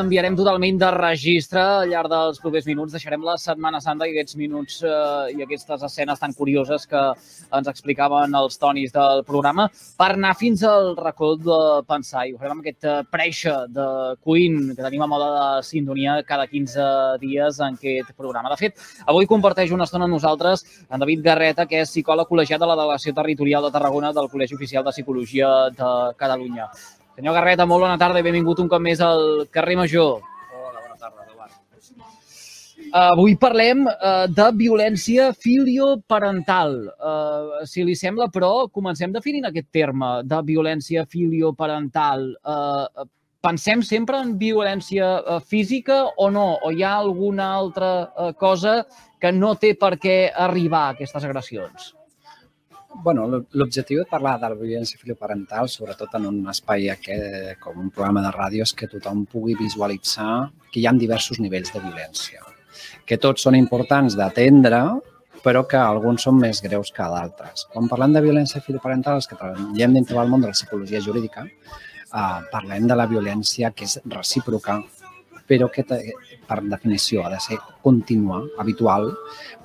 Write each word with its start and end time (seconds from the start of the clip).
enviarem 0.00 0.32
totalment 0.32 0.78
de 0.80 0.88
registre 0.94 1.60
al 1.60 1.90
llarg 1.90 2.08
dels 2.08 2.38
propers 2.40 2.64
minuts. 2.64 2.94
Deixarem 2.96 3.24
la 3.26 3.34
Setmana 3.36 3.80
Santa 3.84 4.06
i 4.08 4.14
aquests 4.14 4.38
minuts 4.40 4.78
eh, 4.88 5.34
i 5.36 5.42
aquestes 5.44 5.82
escenes 5.84 6.22
tan 6.22 6.32
curioses 6.32 6.86
que 6.88 7.02
ens 7.58 7.68
explicaven 7.68 8.32
els 8.38 8.56
tonis 8.62 8.94
del 8.94 9.20
programa 9.28 9.66
per 10.00 10.08
anar 10.14 10.32
fins 10.40 10.62
al 10.64 10.94
racó 10.96 11.34
de 11.36 11.58
pensar. 11.88 12.24
I 12.24 12.32
ho 12.32 12.40
farem 12.40 12.56
amb 12.56 12.64
aquest 12.64 12.88
eh, 12.88 12.94
preixa 13.12 13.58
de 13.68 13.86
Queen 14.24 14.72
que 14.72 14.80
tenim 14.80 15.04
a 15.04 15.10
moda 15.12 15.28
de 15.34 15.68
sintonia 15.68 16.16
cada 16.24 16.48
15 16.48 16.88
dies 17.20 17.60
en 17.60 17.76
aquest 17.76 18.16
programa. 18.16 18.54
De 18.54 18.60
fet, 18.62 18.80
avui 19.04 19.28
comparteix 19.28 19.76
una 19.76 19.84
estona 19.84 20.08
amb 20.08 20.16
nosaltres 20.16 20.64
en 20.88 21.04
David 21.04 21.20
Garreta, 21.28 21.68
que 21.68 21.84
és 21.84 21.92
psicòleg 21.92 22.32
col·legiat 22.32 22.64
de 22.64 22.72
la 22.72 22.80
Delegació 22.80 23.12
Territorial 23.20 23.68
de 23.68 23.74
Tarragona 23.76 24.16
del 24.16 24.32
Col·legi 24.32 24.56
Oficial 24.56 24.88
de 24.88 24.96
Psicologia 24.96 25.52
de 25.76 25.92
Catalunya. 26.16 26.72
Senyor 27.12 27.34
Garreta, 27.36 27.66
molt 27.68 27.84
bona 27.84 27.98
tarda 28.00 28.22
i 28.22 28.24
benvingut 28.24 28.62
un 28.62 28.68
cop 28.72 28.80
més 28.80 29.00
al 29.04 29.44
carrer 29.52 29.74
Major. 29.76 30.22
Hola, 30.56 30.80
bona 30.80 30.96
tarda, 30.96 31.26
Eduard. 31.26 31.58
Avui 33.02 33.36
parlem 33.40 33.84
uh, 33.84 34.24
de 34.32 34.46
violència 34.56 35.28
filioparental. 35.36 36.78
Uh, 36.96 37.60
si 37.68 37.84
li 37.84 37.96
sembla, 38.00 38.30
però, 38.32 38.66
comencem 38.72 39.12
definint 39.12 39.50
aquest 39.50 39.68
terme 39.76 40.12
de 40.24 40.40
violència 40.48 41.04
filioparental. 41.04 42.30
Pensem 43.42 43.82
sempre 43.82 44.20
en 44.22 44.36
violència 44.38 45.40
física 45.44 46.04
o 46.16 46.30
no? 46.30 46.46
O 46.62 46.70
hi 46.70 46.84
ha 46.86 46.94
alguna 47.00 47.48
altra 47.58 48.34
cosa 48.38 48.84
que 49.20 49.32
no 49.34 49.56
té 49.58 49.74
per 49.74 49.96
què 49.98 50.30
arribar 50.30 50.84
a 50.86 50.94
aquestes 50.94 51.26
agressions? 51.26 51.90
Bueno, 53.04 53.26
l'objectiu 53.52 54.02
de 54.02 54.08
parlar 54.10 54.38
de 54.40 54.50
la 54.52 54.58
violència 54.58 54.98
filioparental, 55.00 55.68
sobretot 55.68 56.16
en 56.18 56.26
un 56.28 56.40
espai 56.52 56.90
aquest, 56.92 57.58
com 57.62 57.78
un 57.80 57.90
programa 57.90 58.22
de 58.26 58.32
ràdio, 58.34 58.66
és 58.66 58.74
que 58.76 58.90
tothom 58.90 59.24
pugui 59.30 59.56
visualitzar 59.58 60.50
que 60.72 60.80
hi 60.80 60.86
ha 60.86 60.92
diversos 60.96 61.40
nivells 61.40 61.72
de 61.74 61.82
violència, 61.84 62.44
que 63.06 63.18
tots 63.18 63.44
són 63.46 63.56
importants 63.58 64.16
d'atendre, 64.18 64.82
però 65.42 65.64
que 65.66 65.78
alguns 65.78 66.22
són 66.22 66.38
més 66.38 66.62
greus 66.62 66.92
que 66.94 67.06
d'altres. 67.14 67.66
Quan 67.72 67.88
parlem 67.90 68.14
de 68.14 68.22
violència 68.24 68.62
filioparental, 68.62 69.18
els 69.18 69.26
que 69.26 69.38
treballem 69.38 69.96
dintre 69.98 70.18
del 70.18 70.30
món 70.30 70.44
de 70.44 70.52
la 70.52 70.58
psicologia 70.58 71.00
jurídica, 71.02 71.46
eh, 71.46 72.40
parlem 72.52 72.86
de 72.86 72.98
la 72.98 73.08
violència 73.10 73.72
que 73.74 73.88
és 73.88 73.98
recíproca, 74.04 74.80
però 75.52 75.68
que 75.68 75.84
per 75.84 76.58
definició 76.64 77.26
ha 77.26 77.34
de 77.34 77.40
ser 77.44 77.58
contínua, 77.84 78.40
habitual, 78.62 79.10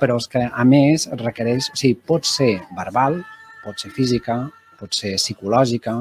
però 0.02 0.20
és 0.20 0.28
que 0.28 0.44
a 0.44 0.68
més 0.68 1.08
requereix, 1.24 1.72
o 1.72 1.80
sigui, 1.80 1.96
pot 2.12 2.28
ser 2.28 2.58
verbal, 2.76 3.22
pot 3.64 3.80
ser 3.80 3.94
física, 3.96 4.42
pot 4.80 4.96
ser 4.98 5.14
psicològica, 5.16 5.96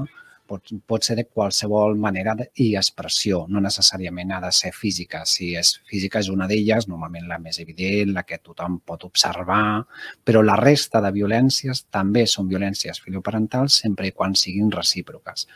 pot, 0.46 0.72
pot 0.90 1.06
ser 1.06 1.16
de 1.20 1.26
qualsevol 1.26 1.94
manera 2.02 2.34
i 2.62 2.72
expressió, 2.78 3.44
no 3.48 3.62
necessàriament 3.62 4.34
ha 4.34 4.40
de 4.42 4.50
ser 4.54 4.72
física. 4.74 5.22
Si 5.26 5.52
és 5.58 5.76
física 5.86 6.22
és 6.22 6.30
una 6.34 6.48
d'elles, 6.50 6.88
normalment 6.90 7.28
la 7.30 7.38
més 7.42 7.60
evident, 7.62 8.14
la 8.16 8.24
que 8.26 8.40
tothom 8.42 8.80
pot 8.86 9.06
observar, 9.06 9.84
però 10.24 10.42
la 10.42 10.58
resta 10.58 11.02
de 11.04 11.14
violències 11.14 11.86
també 11.94 12.26
són 12.26 12.50
violències 12.50 13.02
filioparentals 13.04 13.78
sempre 13.84 14.10
i 14.10 14.16
quan 14.16 14.34
siguin 14.34 14.74
recíproques. 14.74 15.46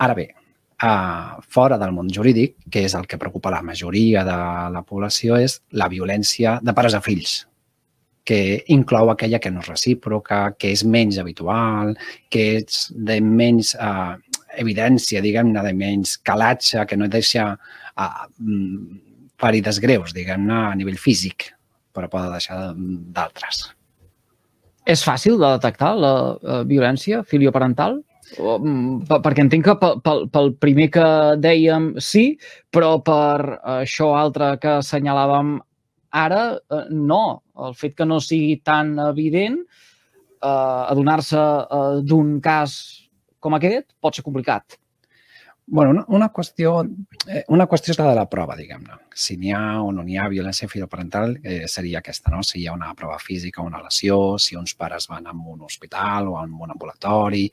Ara 0.00 0.16
bé, 0.16 0.30
Uh, 0.80 1.36
fora 1.44 1.76
del 1.76 1.92
món 1.92 2.08
jurídic, 2.08 2.54
que 2.72 2.86
és 2.86 2.94
el 2.96 3.04
que 3.04 3.18
preocupa 3.20 3.50
la 3.52 3.60
majoria 3.60 4.22
de 4.24 4.36
la 4.72 4.80
població, 4.80 5.36
és 5.36 5.58
la 5.76 5.90
violència 5.92 6.54
de 6.64 6.72
pares 6.72 6.96
a 6.96 7.02
fills, 7.04 7.34
que 8.24 8.64
inclou 8.72 9.12
aquella 9.12 9.42
que 9.44 9.52
no 9.52 9.60
és 9.60 9.68
recíproca, 9.68 10.40
que 10.56 10.72
és 10.72 10.86
menys 10.88 11.18
habitual, 11.20 11.92
que 12.32 12.46
és 12.62 12.86
de 12.96 13.18
menys 13.20 13.74
uh, 13.76 14.16
evidència, 14.56 15.20
diguem-ne, 15.20 15.60
de 15.68 15.76
menys 15.76 16.16
calatge, 16.24 16.86
que 16.88 16.96
no 16.96 17.12
deixa 17.12 17.50
uh, 17.52 18.26
ferides 19.40 19.84
greus, 19.84 20.16
diguem-ne, 20.16 20.62
a 20.70 20.74
nivell 20.80 20.96
físic, 20.96 21.50
però 21.92 22.08
pot 22.08 22.32
deixar 22.32 22.70
d'altres. 22.72 23.66
És 24.88 25.04
fàcil 25.04 25.36
de 25.36 25.58
detectar 25.58 25.92
la 25.98 26.14
uh, 26.32 26.62
violència 26.64 27.20
filioparental? 27.28 28.00
Mm, 28.38 29.06
perquè 29.10 29.42
entenc 29.42 29.66
que 29.66 29.74
pel, 29.80 29.98
pel, 30.06 30.24
pel 30.30 30.52
primer 30.62 30.88
que 30.94 31.06
dèiem 31.42 31.92
sí, 31.98 32.24
però 32.70 32.98
per 33.02 33.58
això 33.80 34.12
altre 34.18 34.52
que 34.62 34.76
assenyalàvem 34.78 35.56
ara, 36.22 36.42
eh, 36.70 36.84
no. 36.90 37.42
El 37.58 37.74
fet 37.78 37.96
que 37.98 38.06
no 38.06 38.20
sigui 38.22 38.60
tan 38.66 38.96
evident, 39.10 39.58
eh, 40.42 40.82
adonar-se 40.92 41.40
eh, 41.40 42.00
d'un 42.06 42.38
cas 42.44 42.78
com 43.40 43.56
aquest 43.56 43.90
pot 44.00 44.14
ser 44.14 44.24
complicat 44.26 44.79
bueno, 45.70 45.92
una, 45.92 46.04
una, 46.08 46.28
qüestió, 46.32 46.82
eh, 47.28 47.44
una 47.48 47.66
qüestió 47.70 47.94
és 47.94 47.98
la 48.00 48.08
de 48.08 48.16
la 48.18 48.24
prova, 48.28 48.56
diguem-ne. 48.58 48.96
Si 49.14 49.36
n'hi 49.38 49.52
ha 49.54 49.78
o 49.78 49.92
no 49.94 50.02
n'hi 50.02 50.16
ha 50.18 50.26
violència 50.32 50.66
filoparental, 50.68 51.36
eh, 51.44 51.68
seria 51.70 52.00
aquesta, 52.00 52.32
no? 52.34 52.42
Si 52.42 52.58
hi 52.58 52.66
ha 52.66 52.74
una 52.74 52.90
prova 52.98 53.18
física 53.22 53.62
una 53.62 53.82
lesió, 53.84 54.36
si 54.42 54.58
uns 54.58 54.74
pares 54.74 55.06
van 55.08 55.28
a 55.30 55.32
un 55.32 55.62
hospital 55.62 56.32
o 56.32 56.36
a 56.40 56.42
un 56.42 56.74
ambulatori 56.74 57.44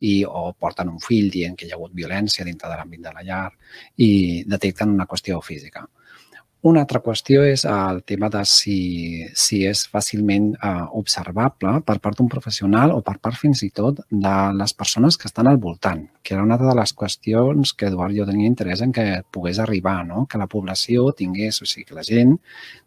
i, 0.00 0.24
o 0.24 0.54
porten 0.58 0.88
un 0.88 0.98
fill 1.04 1.28
dient 1.30 1.54
que 1.54 1.68
hi 1.68 1.74
ha 1.74 1.76
hagut 1.76 1.92
violència 1.92 2.48
dintre 2.48 2.72
de 2.72 2.80
l'àmbit 2.80 3.04
de 3.04 3.12
la 3.12 3.26
llar 3.28 3.50
i 4.00 4.10
detecten 4.48 4.96
una 4.96 5.06
qüestió 5.06 5.42
física. 5.44 5.84
Una 6.66 6.80
altra 6.82 6.98
qüestió 6.98 7.44
és 7.46 7.62
el 7.70 8.00
tema 8.10 8.26
de 8.32 8.40
si, 8.50 8.76
si 9.38 9.60
és 9.68 9.84
fàcilment 9.92 10.48
eh, 10.56 10.70
observable 10.98 11.76
per 11.86 11.94
part 12.02 12.18
d'un 12.18 12.30
professional 12.32 12.90
o 12.90 12.96
per 13.06 13.14
part 13.22 13.38
fins 13.38 13.62
i 13.62 13.68
tot 13.76 14.00
de 14.10 14.32
les 14.56 14.74
persones 14.74 15.14
que 15.14 15.28
estan 15.30 15.46
al 15.46 15.60
voltant, 15.62 16.02
que 16.26 16.34
era 16.34 16.42
una 16.42 16.56
de 16.58 16.74
les 16.74 16.94
qüestions 17.02 17.70
que 17.78 17.86
Eduard 17.86 18.16
jo 18.18 18.26
tenia 18.26 18.50
interès 18.50 18.82
en 18.82 18.94
que 18.96 19.04
pogués 19.30 19.60
arribar, 19.62 20.00
no? 20.08 20.24
que 20.26 20.42
la 20.42 20.48
població 20.50 21.12
tingués, 21.14 21.62
o 21.62 21.70
sigui, 21.70 21.86
que 21.86 22.00
la 22.00 22.06
gent 22.08 22.34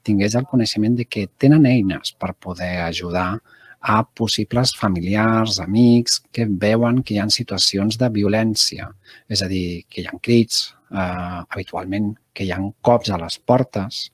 tingués 0.03 0.35
el 0.35 0.49
coneixement 0.51 0.99
de 0.99 1.07
que 1.07 1.29
tenen 1.39 1.69
eines 1.69 2.11
per 2.19 2.33
poder 2.35 2.81
ajudar 2.89 3.29
a 3.79 4.01
possibles 4.03 4.75
familiars, 4.75 5.61
amics, 5.63 6.19
que 6.35 6.49
veuen 6.51 6.99
que 6.99 7.15
hi 7.15 7.23
ha 7.23 7.29
situacions 7.31 7.95
de 8.01 8.11
violència, 8.11 8.91
és 9.31 9.39
a 9.39 9.47
dir, 9.47 9.85
que 9.87 10.03
hi 10.03 10.09
ha 10.11 10.19
crits, 10.19 10.65
eh, 10.91 11.45
habitualment 11.47 12.17
que 12.39 12.47
hi 12.47 12.53
ha 12.55 12.61
cops 12.87 13.11
a 13.11 13.19
les 13.19 13.35
portes, 13.43 14.07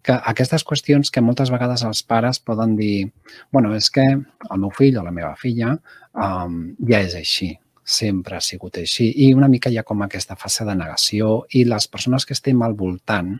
que 0.00 0.16
aquestes 0.32 0.64
qüestions 0.64 1.12
que 1.12 1.20
moltes 1.20 1.50
vegades 1.52 1.84
els 1.84 2.00
pares 2.08 2.40
poden 2.40 2.72
dir 2.78 3.10
bueno, 3.52 3.74
és 3.76 3.90
que 3.92 4.04
el 4.06 4.62
meu 4.62 4.72
fill 4.72 4.96
o 4.96 5.04
la 5.04 5.12
meva 5.12 5.34
filla 5.36 5.74
um, 6.14 6.60
ja 6.88 7.02
és 7.04 7.16
així, 7.18 7.50
sempre 7.84 8.38
ha 8.38 8.44
sigut 8.44 8.78
així 8.80 9.10
i 9.26 9.32
una 9.36 9.50
mica 9.52 9.70
hi 9.70 9.76
ha 9.76 9.84
com 9.86 10.00
aquesta 10.06 10.38
fase 10.40 10.64
de 10.64 10.78
negació 10.78 11.42
i 11.52 11.66
les 11.68 11.88
persones 11.92 12.24
que 12.24 12.32
estem 12.38 12.62
al 12.62 12.78
voltant 12.78 13.34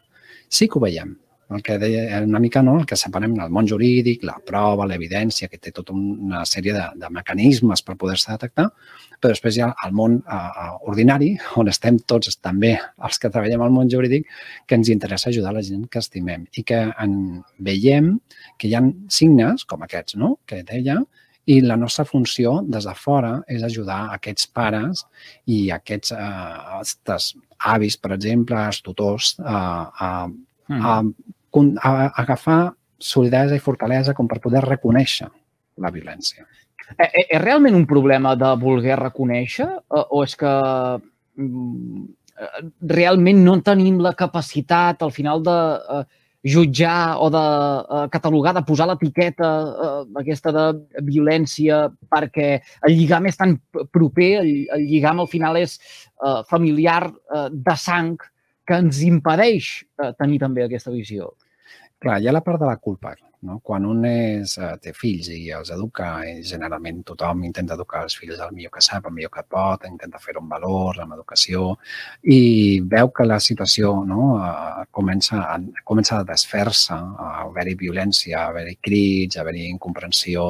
sí 0.49 0.69
que 0.69 0.77
ho 0.77 0.85
veiem, 0.85 1.17
el 1.51 1.63
que 1.63 1.79
deia 1.79 2.21
una 2.25 2.41
mica 2.41 2.63
no, 2.63 2.77
el 2.81 2.87
que 2.87 2.97
separem 2.99 3.37
el 3.39 3.53
món 3.55 3.69
jurídic, 3.71 4.25
la 4.27 4.37
prova, 4.45 4.87
l'evidència, 4.89 5.49
que 5.49 5.61
té 5.63 5.71
tota 5.75 5.95
una 5.95 6.43
sèrie 6.49 6.75
de, 6.75 6.85
de 6.99 7.11
mecanismes 7.15 7.85
per 7.87 7.95
poder-se 8.01 8.33
detectar, 8.33 8.67
però 9.21 9.33
després 9.33 9.57
hi 9.57 9.63
ha 9.65 9.71
el 9.87 9.95
món 9.97 10.19
uh, 10.23 10.73
ordinari, 10.91 11.33
on 11.61 11.71
estem 11.71 12.01
tots, 12.03 12.35
també 12.43 12.75
els 12.77 13.21
que 13.23 13.31
treballem 13.31 13.63
al 13.63 13.75
món 13.75 13.91
jurídic, 13.93 14.27
que 14.67 14.79
ens 14.79 14.91
interessa 14.93 15.31
ajudar 15.31 15.55
la 15.55 15.63
gent 15.67 15.87
que 15.93 16.03
estimem 16.03 16.49
i 16.57 16.67
que 16.67 16.83
en 16.91 17.15
veiem 17.63 18.17
que 18.59 18.69
hi 18.69 18.75
ha 18.75 18.83
signes 19.13 19.65
com 19.71 19.87
aquests, 19.87 20.19
no?, 20.19 20.37
que 20.47 20.65
deia, 20.67 20.99
i 21.47 21.61
la 21.63 21.77
nostra 21.79 22.03
funció 22.05 22.57
des 22.67 22.89
de 22.89 22.95
fora 22.99 23.37
és 23.47 23.63
ajudar 23.63 24.01
aquests 24.17 24.49
pares 24.51 25.05
i 25.47 25.69
aquests 25.71 26.11
eh, 26.11 27.19
avis, 27.71 27.97
per 28.03 28.11
exemple, 28.17 28.59
els 28.67 28.81
tutors, 28.83 29.37
a, 29.39 29.61
a, 29.87 30.11
a 30.27 30.49
a, 30.69 31.03
agafar 31.57 32.75
solidesa 32.99 33.57
i 33.57 33.63
fortalesa 33.63 34.15
com 34.17 34.29
per 34.29 34.41
poder 34.41 34.65
reconèixer 34.65 35.29
la 35.83 35.93
violència. 35.93 36.47
Eh, 36.99 37.07
eh, 37.07 37.25
és 37.37 37.41
realment 37.43 37.75
un 37.75 37.87
problema 37.89 38.35
de 38.39 38.53
voler 38.61 38.97
reconèixer 39.01 39.67
o 39.91 40.23
és 40.25 40.37
que 40.39 40.53
mm, 41.41 42.05
realment 42.93 43.43
no 43.43 43.57
tenim 43.65 43.99
la 44.05 44.15
capacitat 44.15 45.03
al 45.03 45.13
final 45.13 45.43
de 45.45 45.57
eh, 45.77 46.05
jutjar 46.47 47.17
o 47.19 47.27
de 47.33 47.47
catalogar, 48.13 48.53
de 48.55 48.63
posar 48.63 48.87
l'etiqueta 48.87 49.49
aquesta 50.21 50.53
de 50.55 50.67
violència 51.03 51.89
perquè 52.07 52.61
el 52.87 52.95
lligam 52.95 53.27
és 53.27 53.41
tan 53.41 53.57
proper, 53.91 54.29
el, 54.45 54.53
el 54.77 54.85
lligam 54.87 55.25
al 55.25 55.27
final 55.27 55.59
és 55.59 55.75
familiar 56.47 57.09
de 57.51 57.75
sang 57.83 58.15
que 58.63 58.79
ens 58.79 59.03
impedeix 59.03 59.73
tenir 60.21 60.39
també 60.45 60.63
aquesta 60.63 60.95
visió. 60.95 61.33
Clar, 61.99 62.19
hi 62.21 62.29
ha 62.29 62.33
la 62.33 62.45
part 62.45 62.61
de 62.61 62.67
la 62.69 62.77
culpa. 62.77 63.15
No? 63.47 63.61
Quan 63.63 63.85
un 63.87 64.05
és, 64.09 64.57
eh, 64.59 64.73
té 64.83 64.93
fills 64.97 65.29
i 65.31 65.51
els 65.55 65.71
educa, 65.71 66.07
i 66.27 66.43
generalment 66.43 67.03
tothom 67.11 67.45
intenta 67.45 67.75
educar 67.75 68.03
els 68.05 68.17
fills 68.19 68.41
el 68.41 68.53
millor 68.57 68.73
que 68.75 68.81
sap, 68.85 69.07
el 69.07 69.13
millor 69.13 69.31
que 69.31 69.45
pot, 69.55 69.85
intenta 69.89 70.19
fer 70.19 70.35
un 70.41 70.49
valor 70.49 70.99
amb 71.03 71.15
educació 71.15 71.77
i 72.37 72.81
veu 72.95 73.11
que 73.17 73.27
la 73.27 73.39
situació 73.41 73.93
no, 74.05 74.23
eh, 74.45 74.87
comença, 74.91 75.43
a, 75.55 75.59
comença 75.85 76.19
a 76.19 76.25
desfer-se, 76.25 76.95
a 76.95 77.29
haver-hi 77.45 77.77
violència, 77.85 78.41
a 78.41 78.49
haver-hi 78.49 78.77
crits, 78.89 79.37
a 79.37 79.43
haver-hi 79.45 79.69
incomprensió. 79.69 80.47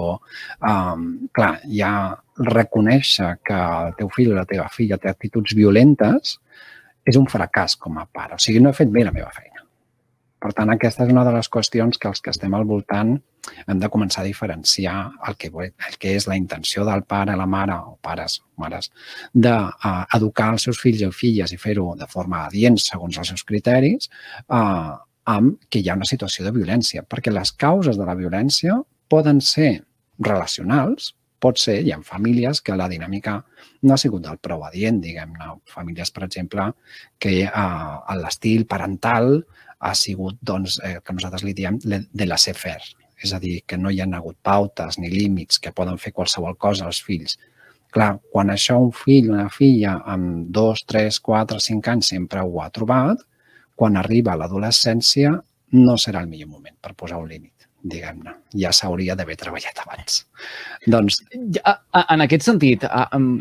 Um, 0.62 1.28
clar, 1.32 1.60
ja 1.68 1.92
reconèixer 2.38 3.36
que 3.44 3.58
el 3.58 3.94
teu 3.98 4.10
fill 4.14 4.32
o 4.32 4.40
la 4.40 4.46
teva 4.46 4.68
filla 4.72 4.98
té 4.98 5.10
actituds 5.10 5.54
violentes 5.58 6.38
és 7.06 7.16
un 7.20 7.26
fracàs 7.26 7.76
com 7.78 7.98
a 7.98 8.06
pare. 8.06 8.34
O 8.34 8.42
sigui, 8.42 8.62
no 8.62 8.70
he 8.70 8.80
fet 8.80 8.90
bé 8.90 9.04
la 9.04 9.14
meva 9.14 9.30
feina. 9.34 9.55
Per 10.46 10.52
tant, 10.54 10.70
aquesta 10.70 11.02
és 11.02 11.08
una 11.10 11.24
de 11.26 11.32
les 11.34 11.48
qüestions 11.50 11.98
que 11.98 12.06
els 12.06 12.20
que 12.22 12.30
estem 12.30 12.52
al 12.54 12.64
voltant 12.68 13.08
hem 13.66 13.80
de 13.82 13.88
començar 13.90 14.20
a 14.22 14.26
diferenciar 14.28 14.94
el 15.26 15.34
que, 15.40 15.50
el 15.50 15.96
que 15.98 16.12
és 16.14 16.28
la 16.30 16.36
intenció 16.38 16.84
del 16.86 17.02
pare, 17.02 17.34
la 17.34 17.48
mare 17.50 17.74
o 17.90 17.96
pares, 17.98 18.36
mares, 18.62 18.92
d'educar 19.34 20.52
els 20.52 20.68
seus 20.68 20.78
fills 20.78 21.02
o 21.02 21.10
filles 21.10 21.50
i 21.50 21.58
fer-ho 21.58 21.88
de 21.98 22.06
forma 22.12 22.44
adient 22.44 22.78
segons 22.84 23.18
els 23.18 23.34
seus 23.34 23.42
criteris, 23.48 24.06
eh, 24.46 24.94
amb 25.34 25.66
que 25.66 25.82
hi 25.82 25.90
ha 25.90 25.98
una 25.98 26.06
situació 26.06 26.46
de 26.46 26.54
violència. 26.54 27.02
Perquè 27.02 27.34
les 27.34 27.50
causes 27.66 27.98
de 27.98 28.06
la 28.06 28.14
violència 28.14 28.78
poden 29.10 29.42
ser 29.42 29.72
relacionals, 30.30 31.10
pot 31.42 31.58
ser, 31.58 31.80
hi 31.82 31.90
ha 31.90 31.98
famílies 32.06 32.62
que 32.62 32.78
la 32.78 32.86
dinàmica 32.88 33.40
no 33.82 33.94
ha 33.94 34.00
sigut 34.00 34.22
del 34.30 34.38
prou 34.38 34.62
adient, 34.70 35.02
diguem-ne. 35.02 35.58
Famílies, 35.74 36.14
per 36.14 36.28
exemple, 36.30 36.70
que 37.18 37.40
eh, 37.50 38.18
l'estil 38.22 38.68
parental 38.70 39.40
ha 39.78 39.94
sigut, 39.94 40.38
doncs, 40.40 40.78
eh, 40.84 40.98
que 41.04 41.12
nosaltres 41.12 41.44
li 41.44 41.54
diem 41.54 41.78
de 41.82 42.26
la 42.26 42.38
ser 42.38 42.56
és 43.22 43.32
a 43.32 43.38
dir, 43.40 43.62
que 43.66 43.78
no 43.78 43.90
hi 43.90 44.00
ha 44.00 44.06
hagut 44.16 44.36
pautes 44.42 44.98
ni 44.98 45.08
límits 45.10 45.58
que 45.58 45.72
poden 45.72 45.96
fer 45.98 46.12
qualsevol 46.12 46.56
cosa 46.56 46.84
als 46.84 47.00
fills. 47.02 47.38
Clar, 47.90 48.18
quan 48.32 48.50
això 48.52 48.76
un 48.76 48.92
fill, 48.92 49.30
una 49.30 49.48
filla, 49.48 50.02
amb 50.04 50.50
dos, 50.52 50.84
tres, 50.84 51.18
quatre, 51.20 51.60
cinc 51.60 51.88
anys 51.88 52.12
sempre 52.12 52.42
ho 52.44 52.60
ha 52.60 52.68
trobat, 52.70 53.22
quan 53.74 53.96
arriba 53.96 54.34
a 54.34 54.36
l'adolescència 54.36 55.32
no 55.72 55.96
serà 55.96 56.20
el 56.20 56.28
millor 56.28 56.48
moment 56.48 56.76
per 56.80 56.92
posar 56.94 57.22
un 57.22 57.28
límit 57.28 57.52
diguem-ne. 57.86 58.32
Ja 58.58 58.72
s'hauria 58.74 59.14
d'haver 59.18 59.36
treballat 59.38 59.78
abans. 59.84 60.20
Doncs... 60.90 61.20
En 61.36 62.24
aquest 62.24 62.46
sentit, 62.46 62.84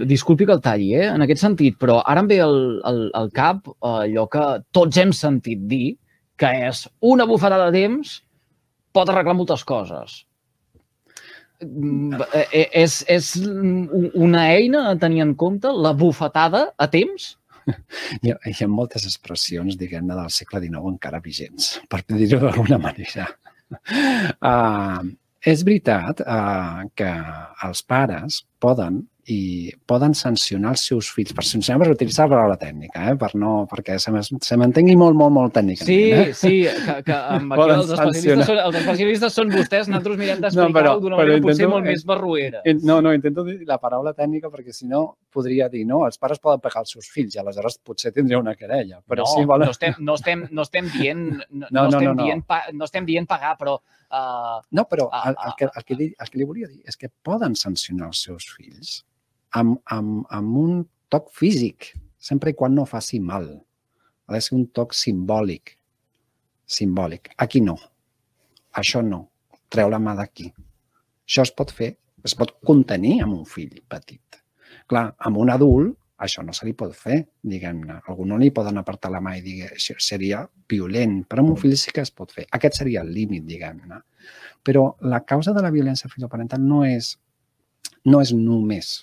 disculpi 0.05 0.45
que 0.47 0.55
el 0.55 0.63
talli, 0.65 0.91
eh? 0.97 1.07
en 1.09 1.25
aquest 1.25 1.41
sentit, 1.41 1.77
però 1.81 1.99
ara 2.05 2.23
em 2.23 2.29
ve 2.29 2.39
al, 2.43 2.57
al, 2.85 2.99
al 3.17 3.31
cap 3.35 3.69
allò 3.81 4.27
que 4.31 4.45
tots 4.75 5.01
hem 5.01 5.13
sentit 5.15 5.65
dir, 5.71 5.95
que 6.39 6.51
és 6.69 6.85
una 7.01 7.27
bufetada 7.29 7.69
de 7.71 7.83
temps 7.85 8.19
pot 8.95 9.11
arreglar 9.11 9.35
moltes 9.35 9.63
coses. 9.67 10.23
Mm, 11.63 12.19
eh, 12.33 12.45
eh, 12.51 12.67
és, 12.83 12.99
és 13.07 13.31
una 13.39 14.43
eina 14.51 14.89
a 14.89 14.95
tenir 14.99 15.23
en 15.23 15.33
compte, 15.39 15.71
la 15.71 15.93
bufetada 15.95 16.67
a 16.77 16.87
temps? 16.91 17.33
Hi 18.21 18.31
ha, 18.31 18.37
hi 18.45 18.55
ha 18.61 18.69
moltes 18.69 19.07
expressions, 19.07 19.77
diguem-ne, 19.79 20.13
del 20.13 20.31
segle 20.33 20.61
XIX 20.61 20.91
encara 20.91 21.21
vigents, 21.23 21.75
per 21.89 22.03
dir-ho 22.11 22.41
d'alguna 22.43 22.77
manera. 22.81 23.29
Uh, 24.45 25.01
és 25.45 25.63
veritat 25.65 26.21
uh, 26.21 26.83
que 26.97 27.09
els 27.65 27.81
pares 27.89 28.43
poden 28.61 29.01
i 29.31 29.71
poden 29.89 30.13
sancionar 30.13 30.75
els 30.75 30.83
seus 30.89 31.07
fills. 31.13 31.33
Per 31.33 31.43
sancionar 31.45 31.79
per 31.81 31.93
utilitzar 31.95 32.27
la 32.27 32.35
paraula 32.35 32.57
tècnica, 32.61 33.07
eh? 33.09 33.15
per 33.17 33.31
no, 33.41 33.53
perquè 33.69 33.97
se 34.01 34.11
m'entengui 34.13 34.95
molt, 34.99 35.17
molt, 35.17 35.33
molt 35.33 35.55
tècnicament. 35.55 35.89
Sí, 35.89 35.97
eh? 36.13 36.33
sí, 36.37 36.51
que, 36.85 36.97
que 37.07 37.15
amb 37.17 37.55
aquí 37.55 37.65
els 37.73 37.93
especialistes, 37.95 38.45
són, 38.51 38.61
els 38.61 38.77
especialistes 38.81 39.37
són 39.39 39.53
vostès, 39.53 39.89
nosaltres 39.89 40.19
mirem 40.21 40.43
d'explicar-ho 40.43 40.91
no, 40.91 41.03
d'una 41.07 41.19
manera 41.19 41.39
intento, 41.39 41.49
potser 41.55 41.71
molt 41.71 41.89
més 41.89 42.05
barruera. 42.05 42.61
No, 42.85 42.99
no, 43.01 43.15
intento 43.17 43.47
dir 43.47 43.57
la 43.65 43.79
paraula 43.81 44.13
tècnica 44.17 44.53
perquè 44.53 44.75
si 44.75 44.89
no 44.91 45.03
podria 45.33 45.71
dir, 45.73 45.87
no, 45.89 46.03
els 46.05 46.21
pares 46.21 46.41
poden 46.43 46.61
pegar 46.61 46.85
els 46.85 46.93
seus 46.93 47.09
fills 47.09 47.33
i 47.33 47.41
aleshores 47.41 47.79
potser 47.81 48.13
tindria 48.13 48.41
una 48.43 48.53
querella. 48.59 49.01
Però 49.09 49.25
no, 49.25 49.33
sí, 49.33 49.49
volen... 49.49 49.71
no, 49.71 49.73
estem, 49.73 49.97
no, 49.99 50.19
estem, 50.21 50.45
no 50.53 50.67
estem 50.69 50.93
dient, 50.93 51.25
no, 51.49 51.65
no, 51.65 51.81
no, 51.81 51.89
estem 51.89 52.09
no, 52.11 52.13
no, 52.13 52.29
dient, 52.29 52.45
pa, 52.45 52.61
no 52.77 52.85
estem 52.85 53.09
dient 53.09 53.29
pagar, 53.29 53.57
però 53.57 53.79
Uh, 54.15 54.61
no, 54.77 54.83
però 54.85 55.07
el, 55.25 55.33
el, 55.33 55.53
que, 55.57 55.65
el, 55.65 55.83
que, 55.83 55.95
el 56.13 56.29
que 56.29 56.37
li 56.37 56.45
volia 56.45 56.67
dir 56.69 56.77
és 56.87 56.95
que 56.95 57.09
poden 57.25 57.55
sancionar 57.57 58.11
els 58.11 58.21
seus 58.27 58.45
fills 58.53 58.99
amb, 59.55 59.79
amb, 59.85 60.25
amb 60.35 60.57
un 60.59 60.83
toc 61.11 61.31
físic, 61.33 61.93
sempre 62.19 62.51
i 62.51 62.57
quan 62.57 62.75
no 62.75 62.87
faci 62.89 63.21
mal. 63.23 63.47
Ha 64.25 64.33
de 64.33 64.41
ser 64.41 64.55
un 64.57 64.67
toc 64.75 64.95
simbòlic. 64.97 65.75
Simbòlic. 66.77 67.31
Aquí 67.37 67.61
no. 67.61 67.77
Això 68.75 69.03
no. 69.05 69.21
Treu 69.71 69.91
la 69.91 70.01
mà 70.01 70.15
d'aquí. 70.17 70.49
Això 71.25 71.45
es 71.45 71.53
pot 71.55 71.71
fer, 71.73 71.93
es 72.25 72.35
pot 72.37 72.55
contenir 72.65 73.19
amb 73.23 73.37
un 73.37 73.45
fill 73.49 73.77
petit. 73.89 74.41
Clar, 74.89 75.07
amb 75.27 75.39
un 75.41 75.53
adult 75.53 75.95
això 76.25 76.43
no 76.45 76.53
se 76.55 76.65
li 76.65 76.71
pot 76.77 76.93
fer, 76.95 77.17
diguem-ne. 77.43 77.97
Algú 78.07 78.25
no 78.27 78.37
li 78.39 78.51
poden 78.55 78.79
apartar 78.79 79.11
la 79.11 79.19
mà 79.23 79.33
i 79.35 79.41
dir 79.43 79.65
això 79.67 79.97
seria 79.99 80.45
violent, 80.69 81.17
però 81.27 81.43
amb 81.43 81.53
un 81.53 81.59
fill 81.59 81.75
sí 81.79 81.91
que 81.95 82.05
es 82.05 82.13
pot 82.15 82.31
fer. 82.31 82.45
Aquest 82.55 82.79
seria 82.79 83.03
el 83.03 83.11
límit, 83.13 83.43
diguem-ne. 83.47 83.99
Però 84.65 84.85
la 85.11 85.21
causa 85.27 85.53
de 85.53 85.63
la 85.65 85.73
violència 85.75 86.09
filoparental 86.09 86.63
no 86.63 86.85
és, 86.87 87.11
no 88.07 88.21
és 88.23 88.31
només 88.37 88.95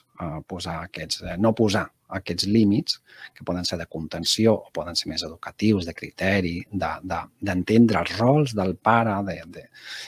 posar 0.48 0.78
aquests, 0.86 1.22
uh, 1.24 1.36
no 1.40 1.54
posar 1.58 1.86
aquests 2.12 2.46
límits, 2.50 2.98
que 3.32 3.44
poden 3.48 3.64
ser 3.64 3.78
de 3.80 3.88
contenció 3.88 4.54
o 4.54 4.72
poden 4.74 4.98
ser 4.98 5.08
més 5.12 5.24
educatius, 5.24 5.86
de 5.88 5.94
criteri, 5.96 6.58
d'entendre 6.72 7.78
de, 7.78 7.86
de, 7.94 8.02
els 8.02 8.18
rols 8.18 8.56
del 8.58 8.76
pare, 8.76 9.16
de, 9.28 9.38
de, 9.54 9.64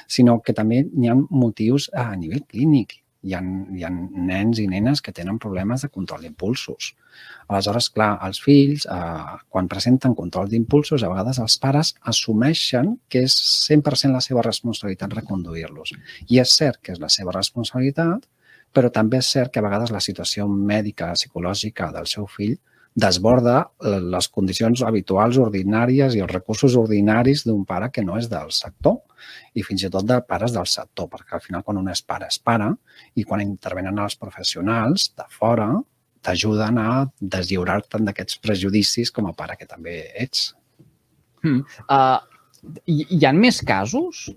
sinó 0.07 0.41
que 0.45 0.57
també 0.57 0.83
hi 0.85 1.09
ha 1.09 1.17
motius 1.17 1.89
a 1.97 2.11
nivell 2.17 2.45
clínic 2.51 2.99
hi 3.25 3.33
ha, 3.35 3.41
hi 3.73 3.85
ha 3.85 3.91
nens 3.91 4.61
i 4.61 4.67
nenes 4.69 5.01
que 5.05 5.13
tenen 5.17 5.39
problemes 5.43 5.85
de 5.85 5.91
control 5.93 6.25
d'impulsos. 6.25 6.91
Aleshores, 7.49 7.89
clar, 7.95 8.11
els 8.27 8.41
fills, 8.45 8.85
eh, 8.91 9.39
quan 9.49 9.71
presenten 9.71 10.17
control 10.19 10.51
d'impulsos, 10.51 11.03
a 11.03 11.11
vegades 11.13 11.41
els 11.43 11.57
pares 11.63 11.95
assumeixen 12.13 12.95
que 13.09 13.25
és 13.29 13.37
100% 13.71 14.13
la 14.13 14.23
seva 14.25 14.45
responsabilitat 14.45 15.17
reconduir-los. 15.21 15.95
I 16.29 16.41
és 16.45 16.57
cert 16.59 16.83
que 16.83 16.93
és 16.97 17.01
la 17.01 17.13
seva 17.13 17.35
responsabilitat, 17.37 18.29
però 18.75 18.91
també 18.93 19.23
és 19.23 19.31
cert 19.37 19.53
que 19.53 19.63
a 19.63 19.67
vegades 19.67 19.93
la 19.95 20.03
situació 20.03 20.47
mèdica, 20.51 21.13
psicològica 21.19 21.91
del 21.95 22.09
seu 22.11 22.27
fill 22.31 22.57
desborda 22.95 23.57
les 23.83 24.29
condicions 24.31 24.83
habituals, 24.87 25.39
ordinàries 25.43 26.15
i 26.15 26.23
els 26.23 26.31
recursos 26.31 26.77
ordinaris 26.79 27.43
d'un 27.47 27.65
pare 27.67 27.91
que 27.91 28.05
no 28.07 28.19
és 28.21 28.29
del 28.31 28.53
sector 28.55 29.01
i 29.59 29.65
fins 29.67 29.83
i 29.83 29.91
tot 29.91 30.07
de 30.07 30.21
pares 30.29 30.55
del 30.55 30.69
sector, 30.71 31.09
perquè 31.11 31.35
al 31.35 31.43
final 31.43 31.65
quan 31.67 31.81
un 31.81 31.91
és 31.91 32.05
pare 32.07 32.29
és 32.31 32.39
pare 32.39 32.71
i 33.19 33.25
quan 33.27 33.43
intervenen 33.43 33.99
els 33.99 34.15
professionals 34.21 35.11
de 35.19 35.27
fora 35.31 35.73
t'ajuden 36.25 36.79
a 36.81 36.91
deslliurar-te'n 37.21 38.07
d'aquests 38.07 38.39
prejudicis 38.45 39.11
com 39.13 39.27
a 39.29 39.35
pare 39.37 39.59
que 39.61 39.67
també 39.69 39.99
ets. 40.23 40.55
Hmm. 41.43 41.61
Uh, 41.85 42.23
hi, 42.87 43.03
hi 43.19 43.27
ha 43.27 43.35
més 43.37 43.59
casos 43.67 44.31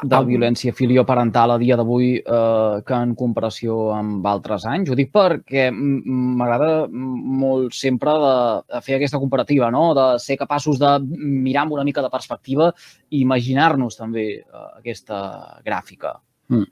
de 0.00 0.20
violència 0.26 0.72
filioparental 0.72 1.54
a 1.54 1.58
dia 1.60 1.76
d'avui 1.76 2.14
eh, 2.18 2.80
que 2.86 2.98
en 3.06 3.14
comparació 3.18 3.92
amb 3.94 4.26
altres 4.26 4.64
anys. 4.68 4.90
Ho 4.90 4.98
dic 4.98 5.12
perquè 5.14 5.68
m'agrada 5.72 6.86
molt 6.88 7.76
sempre 7.76 8.14
de, 8.24 8.34
de 8.72 8.82
fer 8.86 8.96
aquesta 8.96 9.20
comparativa, 9.22 9.70
no? 9.74 9.90
de 9.98 10.08
ser 10.22 10.38
capaços 10.40 10.80
de 10.80 10.96
mirar 11.04 11.66
amb 11.66 11.76
una 11.78 11.86
mica 11.88 12.04
de 12.04 12.12
perspectiva 12.12 12.72
i 13.10 13.22
imaginar-nos 13.22 13.98
també 14.00 14.26
eh, 14.40 14.66
aquesta 14.80 15.22
gràfica. 15.66 16.16
Mm. 16.52 16.66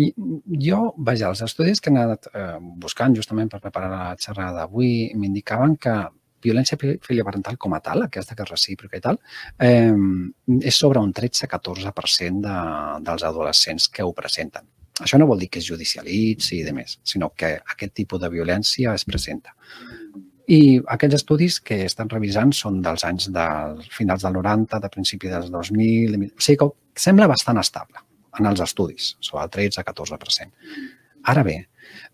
I 0.00 0.06
jo, 0.64 0.94
vaja, 0.96 1.28
els 1.28 1.42
estudis 1.44 1.82
que 1.82 1.90
he 1.92 1.96
anat 1.96 2.30
eh, 2.32 2.56
buscant 2.80 3.16
justament 3.16 3.50
per 3.52 3.60
preparar 3.60 3.90
la 3.92 4.16
xerrada 4.20 4.62
d'avui 4.62 5.10
m'indicaven 5.18 5.76
que 5.80 5.96
violència 6.42 6.78
filioparental 6.78 7.58
com 7.58 7.74
a 7.76 7.80
tal, 7.84 8.04
aquesta 8.06 8.36
que 8.36 8.44
és 8.46 8.52
recíproca 8.52 8.98
i 8.98 9.04
tal, 9.04 9.20
eh, 9.58 9.94
és 10.60 10.76
sobre 10.76 11.02
un 11.02 11.12
13-14% 11.16 12.44
de, 12.46 12.58
dels 13.06 13.26
adolescents 13.26 13.88
que 13.88 14.06
ho 14.06 14.12
presenten. 14.16 14.66
Això 15.00 15.18
no 15.18 15.28
vol 15.28 15.40
dir 15.40 15.48
que 15.48 15.60
es 15.62 15.68
judicialitzi 15.68 16.58
i 16.58 16.64
demés, 16.66 16.98
sinó 17.04 17.30
que 17.36 17.54
aquest 17.56 17.94
tipus 17.96 18.20
de 18.20 18.28
violència 18.32 18.92
es 18.94 19.06
presenta. 19.08 19.54
I 20.50 20.80
aquests 20.92 21.20
estudis 21.20 21.60
que 21.62 21.84
estan 21.86 22.10
revisant 22.10 22.52
són 22.56 22.80
dels 22.82 23.04
anys 23.06 23.28
del 23.32 23.80
finals 23.94 24.24
del 24.26 24.34
90, 24.40 24.80
de 24.82 24.90
principi 24.92 25.30
dels 25.30 25.50
2000, 25.52 26.16
o 26.26 26.42
sigui 26.42 26.58
que 26.58 27.04
sembla 27.04 27.28
bastant 27.30 27.60
estable 27.62 28.02
en 28.38 28.48
els 28.50 28.62
estudis, 28.64 29.14
sobre 29.20 29.44
el 29.46 29.52
13-14%. 29.70 30.50
Ara 31.30 31.44
bé, 31.46 31.56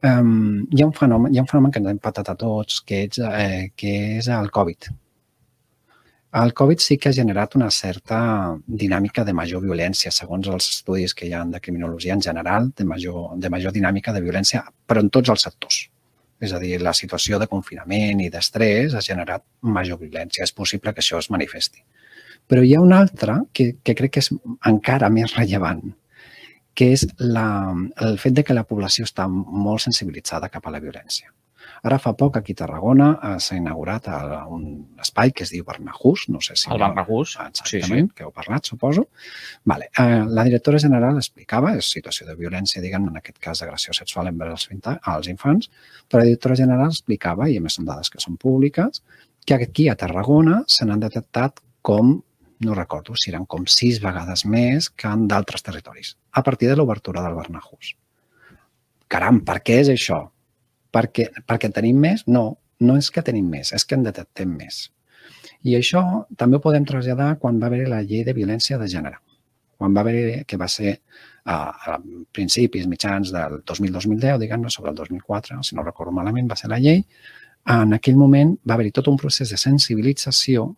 Um, 0.05 0.67
hi, 0.71 0.83
ha 0.83 0.87
un 0.87 0.95
fenomen, 0.95 1.33
hi 1.35 1.41
ha 1.41 1.45
un 1.47 1.51
fenomen 1.51 1.73
que 1.73 1.81
ens 1.83 1.89
ha 1.91 1.97
empatat 1.97 2.31
a 2.33 2.37
tots, 2.39 2.83
que 2.87 3.03
és, 3.07 3.19
eh, 3.19 3.73
que 3.77 3.97
és 4.19 4.29
el 4.29 4.51
Covid. 4.55 4.91
El 6.37 6.53
Covid 6.53 6.83
sí 6.85 6.99
que 7.01 7.09
ha 7.09 7.17
generat 7.17 7.55
una 7.57 7.71
certa 7.71 8.19
dinàmica 8.67 9.25
de 9.25 9.33
major 9.33 9.63
violència, 9.63 10.11
segons 10.13 10.49
els 10.53 10.69
estudis 10.69 11.15
que 11.17 11.25
hi 11.27 11.33
ha 11.33 11.45
de 11.49 11.61
criminologia 11.65 12.13
en 12.13 12.21
general, 12.21 12.73
de 12.77 12.85
major, 12.85 13.31
de 13.41 13.51
major 13.51 13.73
dinàmica 13.73 14.13
de 14.13 14.21
violència, 14.21 14.65
però 14.87 15.01
en 15.01 15.09
tots 15.11 15.33
els 15.33 15.47
sectors. 15.49 15.79
És 16.39 16.53
a 16.53 16.61
dir, 16.61 16.75
la 16.83 16.93
situació 16.93 17.39
de 17.41 17.49
confinament 17.49 18.21
i 18.21 18.29
d'estrès 18.29 18.95
ha 18.95 19.01
generat 19.01 19.47
major 19.63 19.99
violència. 20.03 20.45
És 20.45 20.53
possible 20.53 20.93
que 20.93 21.01
això 21.01 21.23
es 21.23 21.31
manifesti. 21.33 21.81
Però 22.47 22.63
hi 22.63 22.75
ha 22.77 22.83
una 22.85 23.01
altra 23.01 23.39
que, 23.53 23.71
que 23.83 23.95
crec 23.97 24.19
que 24.19 24.25
és 24.27 24.29
encara 24.69 25.09
més 25.11 25.33
rellevant, 25.39 25.95
que 26.77 26.93
és 26.93 27.07
la, 27.19 27.49
el 28.05 28.21
fet 28.21 28.37
de 28.37 28.45
que 28.45 28.57
la 28.57 28.67
població 28.69 29.09
està 29.09 29.27
molt 29.31 29.85
sensibilitzada 29.87 30.53
cap 30.53 30.69
a 30.69 30.75
la 30.75 30.83
violència. 30.85 31.33
Ara 31.87 31.99
fa 32.03 32.13
poc 32.19 32.39
aquí 32.39 32.55
a 32.57 32.61
Tarragona 32.63 33.09
eh, 33.15 33.33
s'ha 33.43 33.59
inaugurat 33.59 34.09
un 34.53 34.65
espai 35.03 35.33
que 35.37 35.45
es 35.45 35.53
diu 35.53 35.65
Barnahús, 35.67 36.27
no 36.33 36.41
sé 36.45 36.57
si... 36.57 36.71
El 36.73 36.81
Barnahús, 36.83 37.37
sí, 37.61 37.83
sí. 37.85 38.01
que 38.17 38.27
heu 38.27 38.33
parlat, 38.35 38.69
suposo. 38.71 39.07
Vale. 39.65 39.91
Eh, 39.99 40.25
la 40.39 40.47
directora 40.49 40.81
general 40.83 41.21
explicava, 41.21 41.75
és 41.79 41.91
situació 41.93 42.27
de 42.29 42.37
violència, 42.39 42.83
diguem 42.85 43.09
en 43.11 43.21
aquest 43.21 43.39
cas 43.43 43.63
d'agressió 43.63 43.95
sexual 43.97 44.33
envers 44.33 44.69
els, 44.73 45.29
infants, 45.33 45.71
però 46.09 46.23
la 46.23 46.31
directora 46.31 46.59
general 46.59 46.91
explicava, 46.91 47.51
i 47.51 47.59
a 47.59 47.65
més 47.65 47.79
són 47.79 47.89
dades 47.89 48.11
que 48.13 48.23
són 48.23 48.39
públiques, 48.41 49.03
que 49.47 49.61
aquí 49.61 49.89
a 49.89 49.99
Tarragona 49.99 50.63
se 50.67 50.87
n'han 50.89 51.05
detectat 51.05 51.63
com, 51.87 52.17
no 52.61 52.75
recordo 52.75 53.17
si 53.17 53.31
eren 53.31 53.45
com 53.47 53.67
sis 53.69 54.01
vegades 54.03 54.45
més 54.49 54.89
que 54.91 55.11
en 55.13 55.27
d'altres 55.29 55.65
territoris, 55.67 56.17
a 56.33 56.43
partir 56.43 56.71
de 56.71 56.77
l'obertura 56.77 57.23
del 57.25 57.37
Bernajús. 57.37 57.95
Caram, 59.13 59.43
per 59.47 59.61
què 59.63 59.81
és 59.83 59.93
això? 59.93 60.23
Perquè, 60.93 61.29
perquè 61.47 61.71
tenim 61.75 61.99
més? 62.01 62.25
No, 62.27 62.57
no 62.81 62.97
és 62.97 63.11
que 63.13 63.23
tenim 63.23 63.49
més, 63.51 63.73
és 63.77 63.85
que 63.85 63.99
en 63.99 64.07
detectem 64.07 64.51
més. 64.57 64.87
I 65.67 65.77
això 65.77 66.03
també 66.39 66.59
ho 66.59 66.65
podem 66.65 66.85
traslladar 66.89 67.37
quan 67.43 67.61
va 67.61 67.69
haver 67.71 67.87
la 67.91 68.03
llei 68.03 68.25
de 68.25 68.35
violència 68.37 68.79
de 68.79 68.89
gènere. 68.91 69.21
Quan 69.77 69.95
va 69.95 70.01
haver, 70.01 70.45
que 70.49 70.57
va 70.57 70.69
ser 70.73 71.01
a, 71.45 71.57
a 71.57 71.99
principis, 72.33 72.87
mitjans 72.89 73.33
del 73.35 73.61
2000-2010, 73.69 74.39
diguem-ne, 74.43 74.73
sobre 74.73 74.93
el 74.93 74.97
2004, 74.97 75.61
si 75.63 75.77
no 75.77 75.85
recordo 75.85 76.15
malament, 76.15 76.49
va 76.51 76.57
ser 76.57 76.71
la 76.73 76.81
llei, 76.81 77.03
en 77.67 77.97
aquell 77.97 78.17
moment 78.17 78.55
va 78.67 78.77
haver-hi 78.77 78.95
tot 78.95 79.09
un 79.11 79.19
procés 79.19 79.51
de 79.51 79.59
sensibilització 79.59 80.69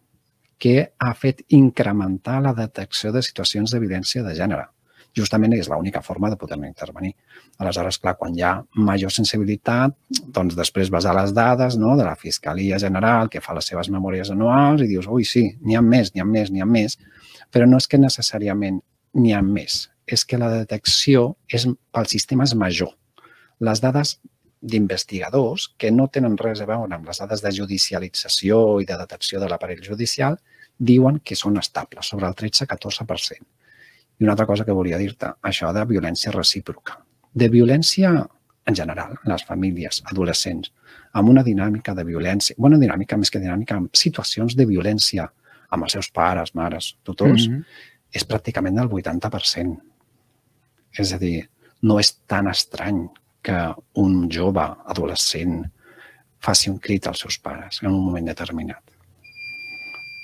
que 0.58 0.92
ha 0.98 1.12
fet 1.14 1.44
incrementar 1.54 2.40
la 2.42 2.54
detecció 2.54 3.12
de 3.14 3.22
situacions 3.22 3.70
de 3.72 3.80
violència 3.82 4.24
de 4.26 4.34
gènere. 4.34 4.66
Justament 5.16 5.54
és 5.56 5.68
l'única 5.70 6.02
forma 6.04 6.28
de 6.30 6.36
poder 6.36 6.58
intervenir. 6.66 7.14
Aleshores, 7.58 7.98
clar, 7.98 8.14
quan 8.18 8.34
hi 8.36 8.42
ha 8.44 8.52
major 8.74 9.10
sensibilitat, 9.14 9.94
doncs 10.34 10.56
després 10.58 10.90
vas 10.94 11.06
a 11.08 11.14
les 11.16 11.32
dades 11.34 11.78
no, 11.80 11.96
de 11.96 12.04
la 12.06 12.14
Fiscalia 12.16 12.78
General, 12.78 13.30
que 13.32 13.40
fa 13.40 13.56
les 13.56 13.70
seves 13.70 13.90
memòries 13.90 14.30
anuals, 14.34 14.82
i 14.82 14.90
dius, 14.90 15.08
ui, 15.08 15.24
sí, 15.24 15.46
n'hi 15.64 15.78
ha 15.78 15.82
més, 15.82 16.12
n'hi 16.14 16.22
ha 16.22 16.28
més, 16.28 16.52
n'hi 16.52 16.62
ha 16.62 16.68
més, 16.68 16.98
però 17.50 17.66
no 17.66 17.80
és 17.80 17.88
que 17.88 17.98
necessàriament 17.98 18.82
n'hi 19.18 19.34
ha 19.34 19.42
més, 19.42 19.86
és 20.06 20.24
que 20.24 20.38
la 20.38 20.50
detecció 20.52 21.32
és, 21.48 21.66
pel 21.66 22.10
sistema 22.10 22.46
és 22.46 22.54
major. 22.54 22.92
Les 23.64 23.80
dades 23.82 24.18
d'investigadors 24.60 25.68
que 25.78 25.90
no 25.90 26.08
tenen 26.08 26.36
res 26.38 26.60
a 26.60 26.66
veure 26.66 26.94
amb 26.94 27.06
les 27.06 27.20
dades 27.22 27.42
de 27.44 27.52
judicialització 27.54 28.80
i 28.82 28.86
de 28.88 28.96
detecció 28.98 29.40
de 29.40 29.48
l'aparell 29.50 29.84
judicial 29.84 30.38
diuen 30.78 31.20
que 31.24 31.36
són 31.36 31.58
estables, 31.58 32.06
sobre 32.06 32.26
el 32.26 32.34
13-14%. 32.34 33.46
I 34.18 34.24
una 34.24 34.34
altra 34.34 34.46
cosa 34.46 34.64
que 34.64 34.74
volia 34.74 34.98
dir-te, 34.98 35.30
això 35.42 35.70
de 35.74 35.84
violència 35.86 36.32
recíproca. 36.34 36.98
De 37.34 37.48
violència 37.48 38.12
en 38.68 38.76
general, 38.76 39.14
en 39.24 39.32
les 39.32 39.44
famílies, 39.48 40.02
adolescents, 40.12 40.72
amb 41.16 41.30
una 41.32 41.42
dinàmica 41.42 41.94
de 41.96 42.04
violència, 42.04 42.56
bona 42.58 42.78
dinàmica 42.78 43.16
més 43.16 43.30
que 43.32 43.40
dinàmica, 43.40 43.78
amb 43.78 43.96
situacions 43.96 44.56
de 44.58 44.66
violència 44.68 45.28
amb 45.70 45.86
els 45.86 45.94
seus 45.96 46.10
pares, 46.12 46.54
mares, 46.54 46.96
tutors, 47.04 47.48
mm 47.48 47.54
-hmm. 47.54 47.64
és 48.12 48.26
pràcticament 48.28 48.76
del 48.76 48.88
80%. 48.88 49.80
És 50.98 51.12
a 51.12 51.18
dir, 51.18 51.48
no 51.82 51.98
és 51.98 52.12
tan 52.26 52.48
estrany 52.48 53.08
que 53.48 53.58
un 54.04 54.28
jove 54.28 54.64
adolescent 54.92 55.62
faci 56.44 56.68
un 56.70 56.76
crit 56.84 57.06
als 57.08 57.22
seus 57.24 57.38
pares 57.40 57.80
en 57.82 57.88
un 57.90 58.02
moment 58.04 58.28
determinat. 58.28 58.82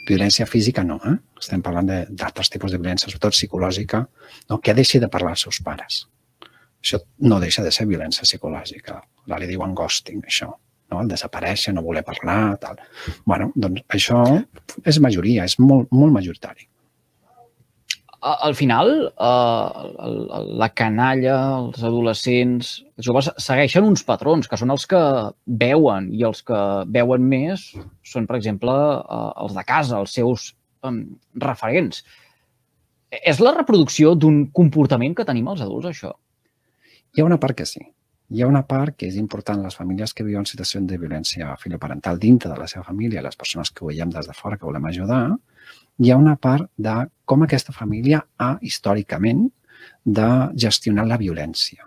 Violència 0.05 0.45
física 0.45 0.85
no, 0.85 0.99
eh? 1.09 1.15
estem 1.41 1.63
parlant 1.65 1.89
d'altres 1.89 2.53
tipus 2.53 2.75
de 2.75 2.81
violència, 2.83 3.09
sobretot 3.09 3.33
psicològica, 3.33 4.03
no? 4.51 4.59
que 4.61 4.75
deixi 4.77 5.01
de 5.01 5.09
parlar 5.09 5.33
als 5.33 5.47
seus 5.47 5.63
pares. 5.65 6.03
Això 6.85 7.01
no 7.25 7.41
deixa 7.41 7.65
de 7.65 7.73
ser 7.73 7.89
violència 7.89 8.29
psicològica. 8.29 8.99
La 9.33 9.41
li 9.41 9.49
diuen 9.49 9.73
ghosting, 9.73 10.21
això. 10.29 10.51
No? 10.93 11.01
El 11.01 11.09
desaparèixer, 11.09 11.73
no 11.73 11.87
voler 11.87 12.05
parlar, 12.05 12.59
tal. 12.61 12.85
bueno, 13.25 13.49
doncs 13.57 13.81
això 13.97 14.21
és 14.85 15.01
majoria, 15.01 15.49
és 15.49 15.57
molt, 15.59 15.89
molt 15.97 16.13
majoritari 16.21 16.69
al 18.25 18.55
final, 18.55 19.13
eh, 19.13 20.45
la 20.57 20.69
canalla, 20.73 21.37
els 21.59 21.83
adolescents, 21.85 22.71
els 22.97 23.07
joves 23.07 23.29
segueixen 23.37 23.85
uns 23.85 24.05
patrons, 24.09 24.49
que 24.49 24.57
són 24.57 24.73
els 24.73 24.87
que 24.89 25.01
veuen, 25.45 26.09
i 26.13 26.25
els 26.25 26.41
que 26.43 26.61
veuen 26.89 27.27
més 27.29 27.67
són, 28.03 28.27
per 28.27 28.39
exemple, 28.41 28.73
eh, 28.73 29.31
els 29.45 29.57
de 29.59 29.65
casa, 29.69 30.01
els 30.01 30.17
seus 30.17 30.55
eh, 30.85 30.95
referents. 31.45 32.05
És 33.21 33.41
la 33.45 33.53
reproducció 33.55 34.15
d'un 34.17 34.47
comportament 34.57 35.15
que 35.15 35.29
tenim 35.29 35.53
els 35.53 35.61
adults, 35.61 35.93
això? 35.93 36.15
Hi 37.15 37.21
ha 37.21 37.29
una 37.29 37.39
part 37.39 37.61
que 37.61 37.69
sí. 37.69 37.85
Hi 38.33 38.41
ha 38.43 38.49
una 38.49 38.65
part 38.67 38.97
que 38.97 39.07
és 39.07 39.19
important, 39.21 39.61
les 39.63 39.77
famílies 39.77 40.17
que 40.17 40.25
viuen 40.25 40.49
situacions 40.49 40.89
de 40.89 40.97
violència 40.99 41.53
filoparental 41.61 42.19
dintre 42.19 42.51
de 42.51 42.57
la 42.57 42.67
seva 42.67 42.89
família, 42.89 43.23
les 43.23 43.37
persones 43.37 43.71
que 43.71 43.85
ho 43.85 43.93
veiem 43.93 44.11
des 44.11 44.27
de 44.27 44.35
fora, 44.35 44.57
que 44.57 44.65
volem 44.65 44.89
ajudar, 44.89 45.27
hi 45.99 46.11
ha 46.11 46.17
una 46.19 46.37
part 46.37 46.71
de 46.77 46.95
com 47.25 47.45
aquesta 47.45 47.73
família 47.73 48.23
ha, 48.39 48.55
històricament, 48.63 49.47
de 50.05 50.31
gestionar 50.61 51.07
la 51.09 51.19
violència. 51.21 51.87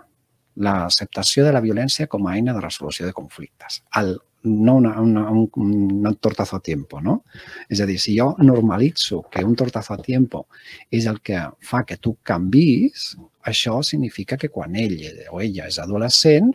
L'acceptació 0.57 1.45
de 1.45 1.51
la 1.53 1.61
violència 1.61 2.07
com 2.09 2.25
a 2.25 2.35
eina 2.37 2.53
de 2.55 2.63
resolució 2.63 3.05
de 3.05 3.13
conflictes. 3.13 3.81
El, 3.99 4.15
no 4.47 4.75
una, 4.77 4.95
una, 5.01 5.29
un, 5.29 5.49
un 5.55 6.15
tortazo 6.15 6.57
a 6.57 6.61
tiempo, 6.61 7.01
no? 7.01 7.23
És 7.69 7.81
a 7.81 7.87
dir, 7.89 7.99
si 8.01 8.15
jo 8.17 8.31
normalitzo 8.39 9.23
que 9.31 9.43
un 9.45 9.55
tortazo 9.55 9.93
a 9.93 10.01
tiempo 10.01 10.47
és 10.89 11.05
el 11.05 11.21
que 11.21 11.43
fa 11.61 11.83
que 11.85 11.97
tu 11.97 12.17
canvis, 12.23 13.11
això 13.45 13.81
significa 13.83 14.37
que 14.37 14.49
quan 14.49 14.75
ell 14.75 14.97
o 15.31 15.41
ella 15.41 15.67
és 15.67 15.79
adolescent, 15.83 16.53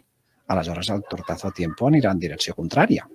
aleshores 0.49 0.91
el 0.91 1.05
tortazo 1.09 1.49
a 1.49 1.57
tiempo 1.57 1.87
anirà 1.89 2.13
en 2.13 2.23
direcció 2.23 2.55
contrària. 2.55 3.07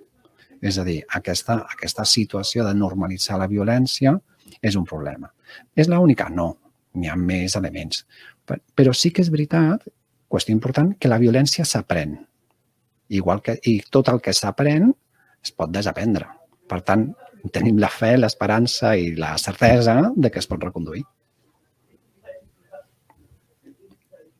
És 0.62 0.78
a 0.78 0.84
dir, 0.86 0.98
aquesta, 1.14 1.60
aquesta 1.70 2.04
situació 2.08 2.64
de 2.66 2.74
normalitzar 2.74 3.38
la 3.38 3.48
violència 3.50 4.16
és 4.62 4.76
un 4.78 4.86
problema. 4.88 5.30
És 5.76 5.90
l'única? 5.90 6.28
No, 6.34 6.48
n'hi 6.98 7.10
ha 7.10 7.16
més 7.18 7.54
elements. 7.58 8.04
Però 8.48 8.94
sí 8.96 9.12
que 9.14 9.22
és 9.22 9.30
veritat, 9.30 9.84
qüestió 10.28 10.54
important, 10.54 10.94
que 10.98 11.10
la 11.10 11.20
violència 11.22 11.66
s'aprèn. 11.68 12.16
Igual 13.14 13.42
que, 13.44 13.58
I 13.64 13.80
tot 13.90 14.10
el 14.12 14.20
que 14.24 14.34
s'aprèn 14.36 14.90
es 15.44 15.54
pot 15.54 15.70
desaprendre. 15.72 16.26
Per 16.68 16.80
tant, 16.84 17.06
tenim 17.54 17.78
la 17.80 17.90
fe, 17.92 18.16
l'esperança 18.18 18.96
i 18.98 19.14
la 19.16 19.36
certesa 19.38 20.00
de 20.16 20.30
que 20.30 20.42
es 20.42 20.50
pot 20.50 20.64
reconduir. 20.64 21.04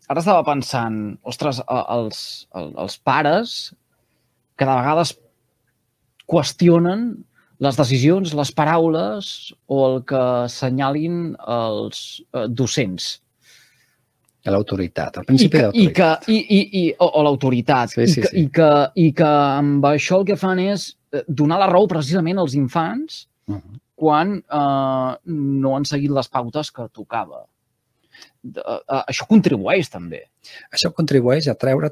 Ara 0.08 0.22
estava 0.22 0.44
pensant, 0.44 1.18
ostres, 1.28 1.60
els, 1.68 2.20
els, 2.56 2.76
els 2.84 2.94
pares 3.04 3.56
cada 4.58 4.78
vegada 4.80 5.04
qüestionen 6.28 7.08
les 7.58 7.78
decisions, 7.78 8.35
les 8.38 8.52
paraules 8.54 9.30
o 9.66 9.80
el 9.88 9.97
que 10.06 10.20
assenyalin 10.44 11.32
els 11.42 12.02
eh, 12.32 12.47
docents. 12.49 13.16
L'autoritat, 14.49 15.18
al 15.20 15.26
principi 15.28 15.61
d'autoritat. 15.61 16.28
I, 16.30 16.38
i, 16.38 16.44
i, 16.56 16.61
i, 16.80 16.85
o, 16.94 17.08
o 17.18 17.25
l'autoritat. 17.26 17.92
Sí, 17.92 18.06
sí, 18.06 18.23
I, 18.23 18.23
que, 18.23 18.30
sí. 18.30 18.44
i, 18.44 18.47
que, 18.54 18.70
I 19.02 19.08
que 19.18 19.32
amb 19.58 19.85
això 19.90 20.23
el 20.23 20.28
que 20.30 20.38
fan 20.40 20.62
és 20.62 20.88
eh, 21.12 21.25
donar 21.28 21.58
la 21.61 21.68
raó 21.68 21.90
precisament 21.90 22.40
als 22.40 22.56
infants 22.56 23.26
uh 23.50 23.58
-huh. 23.58 23.78
quan 23.99 24.38
eh, 24.38 25.12
no 25.26 25.76
han 25.76 25.85
seguit 25.85 26.14
les 26.14 26.28
pautes 26.28 26.70
que 26.70 26.88
tocava. 26.92 27.44
De, 28.42 28.61
uh, 28.61 29.02
això 29.06 29.26
contribueix 29.28 29.90
també. 29.90 30.23
Això 30.73 30.90
contribueix 30.94 31.47
a 31.49 31.54
treure, 31.54 31.90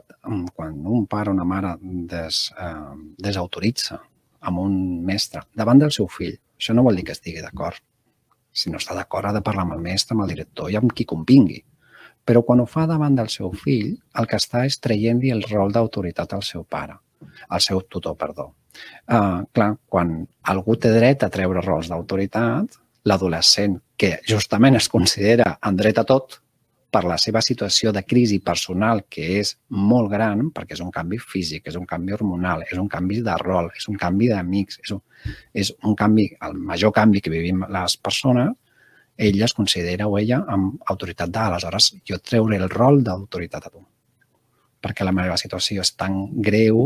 quan 0.55 0.73
un 0.87 1.07
pare 1.07 1.31
o 1.31 1.33
una 1.33 1.45
mare 1.45 1.77
des, 1.83 2.51
uh, 2.59 2.97
desautoritza 3.19 4.01
amb 4.47 4.63
un 4.63 4.75
mestre 5.07 5.43
davant 5.55 5.81
del 5.83 5.93
seu 5.95 6.09
fill, 6.11 6.37
això 6.57 6.75
no 6.75 6.85
vol 6.87 6.99
dir 6.99 7.07
que 7.07 7.17
estigui 7.17 7.43
d'acord. 7.45 7.83
Si 8.57 8.71
no 8.73 8.81
està 8.81 8.95
d'acord, 8.97 9.29
ha 9.29 9.35
de 9.37 9.45
parlar 9.45 9.67
amb 9.67 9.77
el 9.77 9.83
mestre, 9.85 10.15
amb 10.15 10.25
el 10.25 10.33
director 10.33 10.71
i 10.73 10.79
amb 10.79 10.93
qui 10.97 11.05
convingui. 11.09 11.59
Però 12.27 12.43
quan 12.47 12.63
ho 12.63 12.67
fa 12.67 12.87
davant 12.91 13.15
del 13.19 13.29
seu 13.31 13.53
fill, 13.55 13.93
el 14.19 14.29
que 14.31 14.39
està 14.41 14.65
és 14.67 14.79
traient-li 14.83 15.31
el 15.35 15.45
rol 15.51 15.75
d'autoritat 15.75 16.33
al 16.35 16.43
seu 16.47 16.65
pare, 16.65 16.97
al 17.49 17.63
seu 17.63 17.83
tutor, 17.91 18.17
perdó. 18.19 18.49
Uh, 19.07 19.45
clar, 19.55 19.75
quan 19.89 20.17
algú 20.53 20.77
té 20.81 20.91
dret 20.93 21.23
a 21.23 21.31
treure 21.33 21.63
rols 21.65 21.93
d'autoritat, 21.93 22.81
l'adolescent, 23.07 23.79
que 23.97 24.17
justament 24.29 24.77
es 24.77 24.89
considera 24.93 25.55
en 25.65 25.79
dret 25.79 26.01
a 26.03 26.05
tot, 26.09 26.41
per 26.97 27.05
la 27.05 27.19
seva 27.21 27.43
situació 27.45 27.91
de 27.93 28.01
crisi 28.09 28.39
personal, 28.41 29.03
que 29.13 29.25
és 29.37 29.51
molt 29.69 30.09
gran, 30.09 30.47
perquè 30.55 30.73
és 30.79 30.81
un 30.81 30.93
canvi 30.95 31.19
físic, 31.21 31.67
és 31.69 31.77
un 31.77 31.85
canvi 31.89 32.15
hormonal, 32.17 32.63
és 32.65 32.79
un 32.81 32.89
canvi 32.89 33.19
de 33.27 33.35
rol, 33.43 33.69
és 33.77 33.85
un 33.93 33.99
canvi 34.01 34.31
d'amics, 34.31 34.79
és, 34.81 34.95
un, 34.97 35.03
és 35.53 35.73
un 35.85 35.97
canvi, 35.99 36.31
el 36.47 36.57
major 36.71 36.95
canvi 36.97 37.21
que 37.21 37.33
vivim 37.35 37.67
les 37.77 37.99
persones, 38.01 38.55
ella 39.29 39.45
es 39.45 39.55
considera 39.57 40.09
o 40.09 40.17
ella 40.17 40.41
amb 40.53 40.81
autoritat 40.93 41.33
d'aleshores 41.33 41.91
jo 42.09 42.21
treure 42.25 42.57
el 42.57 42.69
rol 42.73 43.03
d'autoritat 43.05 43.69
a 43.69 43.75
tu. 43.75 43.85
Perquè 44.81 45.05
la 45.05 45.13
meva 45.17 45.37
situació 45.41 45.85
és 45.85 45.93
tan 46.01 46.19
greu 46.49 46.81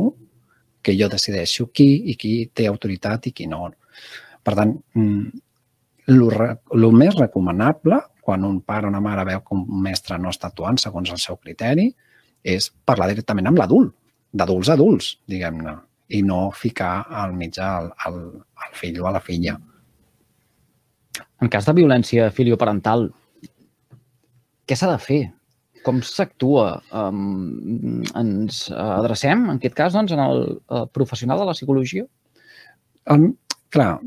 que 0.83 0.97
jo 0.99 1.11
decideixo 1.13 1.69
qui 1.71 1.91
i 2.11 2.19
qui 2.19 2.35
té 2.55 2.67
autoritat 2.67 3.31
i 3.31 3.37
qui 3.37 3.47
no. 3.51 3.69
Per 4.43 4.59
tant, 4.59 4.75
el 4.97 6.23
mm, 6.25 6.95
més 6.99 7.19
recomanable 7.19 8.01
quan 8.23 8.45
un 8.45 8.61
pare 8.61 8.87
o 8.87 8.91
una 8.93 9.03
mare 9.05 9.25
veu 9.29 9.43
que 9.45 9.57
un 9.57 9.65
mestre 9.85 10.19
no 10.19 10.33
està 10.33 10.51
actuant 10.51 10.79
segons 10.81 11.13
el 11.15 11.21
seu 11.23 11.39
criteri, 11.41 11.89
és 12.43 12.71
parlar 12.89 13.11
directament 13.11 13.51
amb 13.51 13.61
l'adult, 13.61 13.95
d'adults 14.33 14.71
a 14.71 14.77
adults, 14.79 15.11
diguem-ne, 15.29 15.75
i 16.17 16.23
no 16.27 16.51
ficar 16.57 16.95
al 17.23 17.35
mitjà 17.37 17.73
al, 17.79 17.91
al, 18.07 18.21
al 18.65 18.79
fill 18.79 19.01
o 19.03 19.09
a 19.09 19.15
la 19.17 19.23
filla. 19.25 19.57
En 21.41 21.49
cas 21.53 21.67
de 21.67 21.75
violència 21.77 22.31
filioparental, 22.37 23.09
què 24.69 24.77
s'ha 24.77 24.91
de 24.91 24.99
fer? 25.03 25.21
Com 25.87 26.03
s'actua? 26.05 26.81
Um, 26.93 28.03
ens 28.21 28.67
adrecem, 28.77 29.47
en 29.49 29.61
aquest 29.61 29.77
cas, 29.79 29.95
doncs, 29.97 30.13
en 30.13 30.21
el, 30.23 30.43
el 30.77 30.91
professional 30.95 31.41
de 31.41 31.47
la 31.49 31.55
psicologia? 31.57 32.05
Um, 33.11 33.33
clar, 33.71 34.01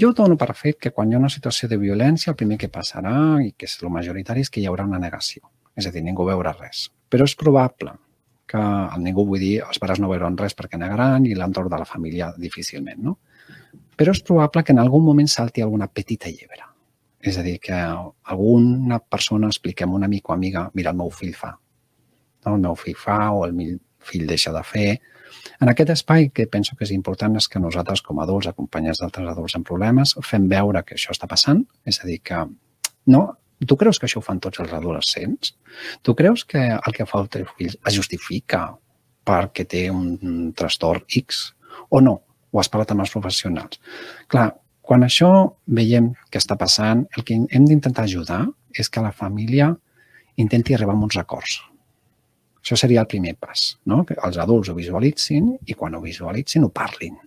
jo 0.00 0.12
dono 0.16 0.36
per 0.40 0.52
fet 0.56 0.78
que 0.80 0.92
quan 0.92 1.10
hi 1.10 1.16
ha 1.16 1.22
una 1.22 1.32
situació 1.32 1.68
de 1.70 1.80
violència, 1.80 2.32
el 2.32 2.38
primer 2.40 2.58
que 2.60 2.70
passarà, 2.72 3.16
i 3.44 3.52
que 3.56 3.68
és 3.68 3.76
el 3.82 3.92
majoritari, 3.92 4.44
és 4.44 4.52
que 4.52 4.62
hi 4.62 4.68
haurà 4.70 4.86
una 4.88 5.00
negació. 5.02 5.48
És 5.74 5.88
a 5.88 5.92
dir, 5.94 6.04
ningú 6.06 6.26
veurà 6.28 6.54
res. 6.58 6.88
Però 7.10 7.26
és 7.26 7.34
probable 7.38 7.96
que 8.46 8.60
el 8.60 9.02
ningú, 9.02 9.24
vull 9.26 9.40
dir, 9.40 9.54
els 9.64 9.80
pares 9.82 10.00
no 10.00 10.10
veuran 10.12 10.36
res 10.38 10.54
perquè 10.54 10.78
negaran 10.78 11.26
i 11.26 11.34
l'entorn 11.34 11.72
de 11.72 11.80
la 11.80 11.88
família 11.88 12.30
difícilment, 12.38 13.00
no? 13.02 13.16
Però 13.96 14.12
és 14.12 14.22
probable 14.26 14.62
que 14.64 14.74
en 14.74 14.82
algun 14.82 15.04
moment 15.06 15.30
salti 15.30 15.62
alguna 15.62 15.88
petita 15.88 16.30
llebre. 16.30 16.68
És 17.24 17.38
a 17.40 17.42
dir, 17.42 17.56
que 17.62 17.74
alguna 17.74 18.98
persona 19.00 19.48
expliquem 19.48 19.90
a 19.90 19.98
un 19.98 20.04
amic 20.04 20.28
o 20.28 20.34
amiga, 20.34 20.68
mira, 20.74 20.92
el 20.92 20.98
meu 20.98 21.10
fill 21.10 21.32
fa, 21.34 21.54
no? 22.44 22.54
el 22.54 22.60
meu 22.60 22.76
fill 22.76 22.98
fa 23.00 23.18
o 23.32 23.44
el 23.46 23.54
meu 23.56 23.78
fill 24.04 24.26
deixa 24.28 24.52
de 24.52 24.62
fer. 24.68 24.88
En 25.60 25.70
aquest 25.70 25.90
espai 25.94 26.28
que 26.34 26.46
penso 26.50 26.76
que 26.76 26.84
és 26.86 26.92
important 26.94 27.36
és 27.38 27.48
que 27.48 27.62
nosaltres 27.62 28.02
com 28.02 28.20
a 28.20 28.26
adults, 28.26 28.48
acompanyats 28.50 29.00
d'altres 29.02 29.30
adults 29.30 29.56
amb 29.58 29.66
problemes, 29.66 30.14
fem 30.22 30.48
veure 30.50 30.82
que 30.86 30.98
això 30.98 31.14
està 31.14 31.28
passant, 31.30 31.64
és 31.86 32.00
a 32.00 32.08
dir, 32.08 32.20
que 32.24 32.42
no, 33.14 33.22
tu 33.66 33.76
creus 33.80 34.00
que 34.00 34.08
això 34.08 34.20
ho 34.20 34.24
fan 34.24 34.40
tots 34.42 34.60
els 34.64 34.72
adolescents? 34.72 35.54
Tu 36.02 36.14
creus 36.14 36.44
que 36.44 36.64
el 36.74 36.96
que 36.96 37.06
fa 37.06 37.20
el 37.22 37.30
teu 37.32 37.46
fill 37.56 37.74
es 37.74 37.96
justifica 37.96 38.66
perquè 39.24 39.64
té 39.68 39.86
un 39.90 40.52
trastorn 40.56 41.06
X 41.08 41.46
o 41.90 42.02
no? 42.04 42.18
O 42.52 42.60
has 42.60 42.70
parlat 42.70 42.92
amb 42.94 43.04
els 43.04 43.14
professionals? 43.14 43.80
Clar, 44.30 44.50
quan 44.84 45.06
això 45.06 45.30
veiem 45.66 46.12
que 46.30 46.40
està 46.42 46.58
passant, 46.60 47.06
el 47.16 47.24
que 47.24 47.38
hem 47.40 47.68
d'intentar 47.68 48.04
ajudar 48.04 48.42
és 48.76 48.90
que 48.90 49.02
la 49.02 49.14
família 49.16 49.72
intenti 50.36 50.74
arribar 50.74 50.94
a 50.94 51.04
uns 51.06 51.16
acords. 51.16 51.62
Això 52.64 52.78
seria 52.80 53.02
el 53.04 53.08
primer 53.10 53.34
pas, 53.36 53.74
no? 53.92 54.00
que 54.08 54.16
els 54.24 54.40
adults 54.40 54.70
ho 54.72 54.74
visualitzin 54.78 55.52
i 55.68 55.74
quan 55.76 55.98
ho 55.98 56.00
visualitzin 56.00 56.64
ho 56.64 56.70
parlin. 56.72 57.18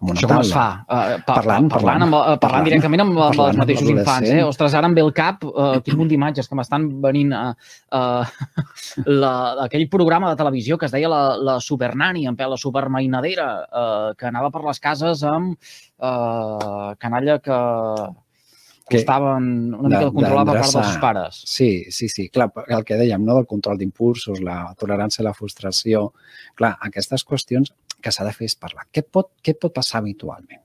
Amb 0.00 0.12
una 0.12 0.20
Això 0.20 0.28
com 0.28 0.38
es 0.40 0.50
fa? 0.52 0.66
Uh, 0.84 1.16
pa 1.24 1.34
parlant, 1.38 1.66
parlant, 1.68 1.70
parlant, 1.72 2.04
amb, 2.04 2.14
uh, 2.14 2.20
parlant, 2.20 2.40
parlant 2.44 2.68
directament 2.68 3.02
amb, 3.04 3.18
amb 3.24 3.40
els 3.46 3.58
mateixos 3.60 3.88
amb 3.88 3.98
infants. 4.00 4.28
Eh? 4.32 4.38
Ostres, 4.44 4.76
ara 4.76 4.88
em 4.88 4.96
ve 4.96 5.04
el 5.04 5.12
cap, 5.16 5.44
uh, 5.48 5.80
tinc 5.84 6.00
un 6.00 6.08
d'imatges 6.12 6.48
que 6.48 6.56
m'estan 6.56 6.86
venint 7.04 7.32
a 7.36 7.42
uh, 7.52 8.54
la, 9.24 9.34
aquell 9.64 9.88
programa 9.92 10.32
de 10.32 10.40
televisió 10.40 10.76
que 10.80 10.88
es 10.88 10.96
deia 10.96 11.08
la, 11.12 11.22
la 11.36 11.58
Supernani, 11.64 12.24
en 12.28 12.40
la 12.40 12.60
supermainadera, 12.60 13.50
uh, 13.64 14.08
que 14.16 14.28
anava 14.28 14.52
per 14.52 14.64
les 14.68 14.80
cases 14.80 15.24
amb 15.24 15.56
uh, 15.56 16.92
canalla 17.00 17.40
que 17.44 17.60
que 18.90 18.98
estaven 18.98 19.74
una 19.74 19.88
mica 19.88 20.04
de 20.08 20.12
controlar 20.12 20.44
per 20.48 20.54
part 20.60 20.74
dels 20.74 20.96
pares. 21.02 21.36
Sí, 21.46 21.70
sí, 21.94 22.08
sí. 22.10 22.26
Clar, 22.34 22.48
el 22.66 22.82
que 22.84 22.98
dèiem, 22.98 23.22
no? 23.22 23.36
del 23.38 23.46
control 23.46 23.78
d'impulsos, 23.78 24.42
la 24.42 24.74
tolerància 24.80 25.22
a 25.22 25.28
la 25.28 25.34
frustració. 25.36 26.08
Clar, 26.58 26.72
aquestes 26.88 27.24
qüestions 27.24 27.70
que 28.02 28.10
s'ha 28.10 28.26
de 28.26 28.34
fer 28.34 28.48
és 28.50 28.58
parlar. 28.58 28.88
Què 28.90 29.04
pot, 29.06 29.30
què 29.46 29.54
pot 29.54 29.76
passar 29.76 30.00
habitualment? 30.00 30.64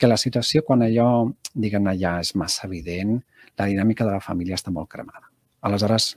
Que 0.00 0.08
la 0.08 0.16
situació, 0.20 0.64
quan 0.64 0.86
allò, 0.86 1.10
diguem-ne, 1.52 1.94
ja 2.00 2.16
és 2.24 2.32
massa 2.40 2.66
evident, 2.66 3.18
la 3.60 3.68
dinàmica 3.68 4.08
de 4.08 4.16
la 4.16 4.24
família 4.24 4.56
està 4.56 4.72
molt 4.72 4.88
cremada. 4.88 5.28
Aleshores, 5.68 6.14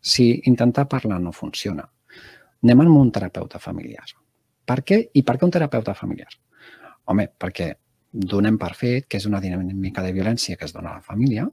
si 0.00 0.30
intentar 0.52 0.84
parlar 0.88 1.18
no 1.24 1.32
funciona, 1.32 1.88
anem 2.62 2.84
amb 2.84 3.00
un 3.00 3.12
terapeuta 3.14 3.58
familiar. 3.62 4.04
Per 4.68 4.82
què? 4.84 5.00
I 5.16 5.24
per 5.24 5.38
què 5.38 5.48
un 5.48 5.54
terapeuta 5.54 5.96
familiar? 5.96 6.28
Home, 7.08 7.30
perquè 7.40 7.72
donem 8.12 8.56
per 8.58 8.72
fet 8.76 9.08
que 9.08 9.18
és 9.20 9.26
una 9.28 9.40
dinàmica 9.40 10.02
de 10.04 10.12
violència 10.16 10.56
que 10.56 10.66
es 10.66 10.74
dona 10.74 10.94
a 10.94 11.00
la 11.00 11.04
família 11.04 11.46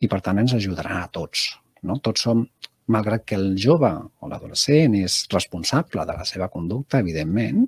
i, 0.00 0.08
per 0.08 0.20
tant, 0.24 0.38
ens 0.40 0.54
ajudarà 0.56 1.02
a 1.02 1.10
tots. 1.12 1.50
No? 1.84 1.98
Tots 2.00 2.24
som, 2.24 2.46
malgrat 2.90 3.26
que 3.28 3.36
el 3.36 3.52
jove 3.60 3.90
o 4.20 4.30
l'adolescent 4.30 4.96
és 4.98 5.22
responsable 5.32 6.06
de 6.08 6.16
la 6.16 6.24
seva 6.28 6.48
conducta, 6.48 7.02
evidentment, 7.04 7.66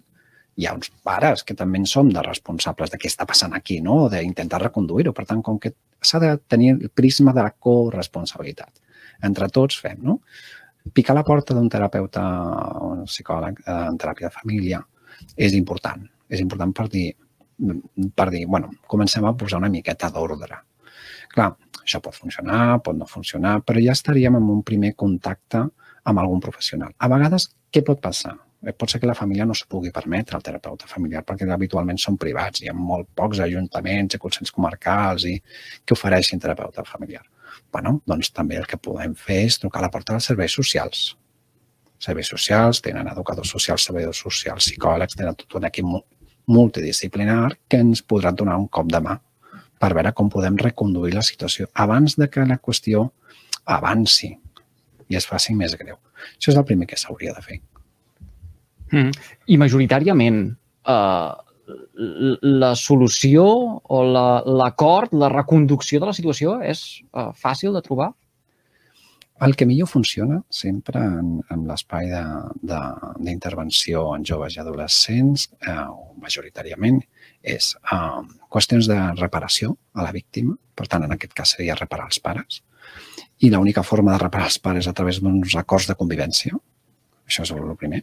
hi 0.56 0.66
ha 0.66 0.74
uns 0.76 0.90
pares 1.04 1.44
que 1.48 1.56
també 1.56 1.80
en 1.80 1.86
som 1.88 2.10
de 2.12 2.22
responsables 2.24 2.92
de 2.92 2.98
què 3.00 3.08
està 3.08 3.26
passant 3.28 3.54
aquí, 3.56 3.80
no? 3.84 4.06
d'intentar 4.12 4.60
reconduir-ho. 4.62 5.14
Per 5.16 5.24
tant, 5.28 5.40
com 5.44 5.58
que 5.60 5.72
s'ha 6.02 6.20
de 6.20 6.34
tenir 6.48 6.74
el 6.74 6.90
prisma 6.90 7.32
de 7.32 7.44
la 7.44 7.52
corresponsabilitat. 7.52 8.82
Entre 9.24 9.48
tots 9.48 9.78
fem, 9.80 10.00
no? 10.02 10.18
Picar 10.92 11.14
la 11.14 11.22
porta 11.22 11.54
d'un 11.54 11.68
terapeuta 11.70 12.22
o 12.82 12.88
un 12.96 13.04
psicòleg 13.06 13.60
eh, 13.62 13.74
en 13.86 13.98
teràpia 14.02 14.28
de 14.28 14.34
família 14.34 14.80
és 15.36 15.54
important. 15.54 16.02
És 16.32 16.42
important 16.42 16.72
per 16.74 16.88
dir, 16.90 17.12
per 18.14 18.28
dir, 18.30 18.46
bueno, 18.46 18.70
comencem 18.86 19.24
a 19.26 19.34
posar 19.38 19.60
una 19.62 19.70
miqueta 19.72 20.10
d'ordre. 20.10 20.60
Clar, 21.32 21.50
això 21.82 22.00
pot 22.04 22.16
funcionar, 22.16 22.80
pot 22.84 22.96
no 22.98 23.08
funcionar, 23.08 23.60
però 23.66 23.82
ja 23.82 23.96
estaríem 23.96 24.36
en 24.38 24.48
un 24.52 24.62
primer 24.66 24.94
contacte 24.98 25.62
amb 26.04 26.22
algun 26.22 26.40
professional. 26.40 26.92
A 26.98 27.08
vegades, 27.08 27.48
què 27.72 27.84
pot 27.86 28.02
passar? 28.02 28.34
Eh, 28.62 28.72
pot 28.72 28.90
ser 28.90 29.00
que 29.02 29.08
la 29.10 29.16
família 29.18 29.46
no 29.48 29.54
s'ho 29.58 29.66
pugui 29.70 29.90
permetre, 29.94 30.36
el 30.36 30.44
terapeuta 30.46 30.86
familiar, 30.90 31.24
perquè 31.26 31.48
habitualment 31.50 31.98
són 31.98 32.18
privats. 32.18 32.62
Hi 32.62 32.70
ha 32.70 32.76
molt 32.76 33.08
pocs 33.18 33.40
ajuntaments 33.42 34.14
i 34.14 34.20
consells 34.22 34.54
comarcals 34.54 35.26
i 35.26 35.34
que 35.84 35.96
ofereixin 35.98 36.42
terapeuta 36.42 36.84
familiar. 36.84 37.24
bueno, 37.72 38.00
doncs 38.06 38.30
també 38.32 38.56
el 38.56 38.66
que 38.66 38.78
podem 38.80 39.14
fer 39.14 39.42
és 39.46 39.58
trucar 39.60 39.80
a 39.80 39.82
la 39.82 39.90
porta 39.92 40.14
dels 40.14 40.24
serveis 40.24 40.52
socials. 40.52 41.16
Serveis 42.00 42.28
socials, 42.28 42.80
tenen 42.80 43.08
educadors 43.08 43.50
socials, 43.54 43.84
treballadors 43.84 44.22
socials, 44.24 44.68
psicòlegs, 44.68 45.16
tenen 45.16 45.36
tot 45.36 45.56
un 45.60 45.64
equip 45.68 45.84
multidisciplinar 46.50 47.52
que 47.68 47.80
ens 47.82 48.02
podrà 48.02 48.32
donar 48.34 48.58
un 48.60 48.68
cop 48.68 48.88
de 48.90 49.00
mà 49.04 49.18
per 49.82 49.92
veure 49.96 50.12
com 50.14 50.30
podem 50.30 50.56
reconduir 50.60 51.14
la 51.14 51.24
situació 51.26 51.68
abans 51.74 52.16
de 52.18 52.28
que 52.30 52.44
la 52.46 52.58
qüestió 52.62 53.08
avanci 53.64 54.32
i 55.10 55.18
es 55.18 55.26
faci 55.28 55.54
més 55.58 55.74
greu. 55.78 55.98
Això 56.36 56.52
és 56.52 56.58
el 56.58 56.66
primer 56.66 56.86
que 56.90 56.98
s'hauria 56.98 57.34
de 57.34 57.42
fer. 57.44 57.58
Mm. 58.92 59.10
I 59.50 59.58
majoritàriament, 59.58 60.44
eh, 60.86 61.32
la 62.42 62.72
solució 62.78 63.44
o 63.82 64.02
l'acord, 64.06 65.12
la, 65.12 65.26
la 65.26 65.32
reconducció 65.32 66.00
de 66.00 66.10
la 66.10 66.16
situació 66.16 66.58
és 66.62 67.02
eh, 67.02 67.30
fàcil 67.38 67.74
de 67.76 67.82
trobar? 67.84 68.12
El 69.42 69.56
que 69.56 69.66
millor 69.66 69.88
funciona 69.88 70.36
sempre 70.54 71.00
en, 71.02 71.40
en 71.50 71.62
l'espai 71.66 72.12
d'intervenció 72.62 74.04
en 74.14 74.26
joves 74.28 74.54
i 74.54 74.60
adolescents, 74.62 75.48
eh, 75.66 75.86
majoritàriament, 76.22 77.00
és 77.42 77.72
eh, 77.74 78.20
qüestions 78.54 78.86
de 78.92 78.98
reparació 79.18 79.74
a 79.94 80.06
la 80.06 80.12
víctima. 80.14 80.54
Per 80.78 80.86
tant, 80.86 81.02
en 81.08 81.16
aquest 81.16 81.34
cas 81.34 81.56
seria 81.56 81.78
reparar 81.78 82.06
els 82.12 82.22
pares. 82.22 82.60
I 83.42 83.50
l'única 83.50 83.82
forma 83.82 84.14
de 84.14 84.22
reparar 84.22 84.46
els 84.52 84.60
pares 84.62 84.86
a 84.86 84.94
través 84.94 85.18
d'uns 85.18 85.58
acords 85.58 85.90
de 85.90 85.98
convivència. 85.98 86.54
Això 87.26 87.42
és 87.42 87.50
el 87.54 87.76
primer. 87.80 88.02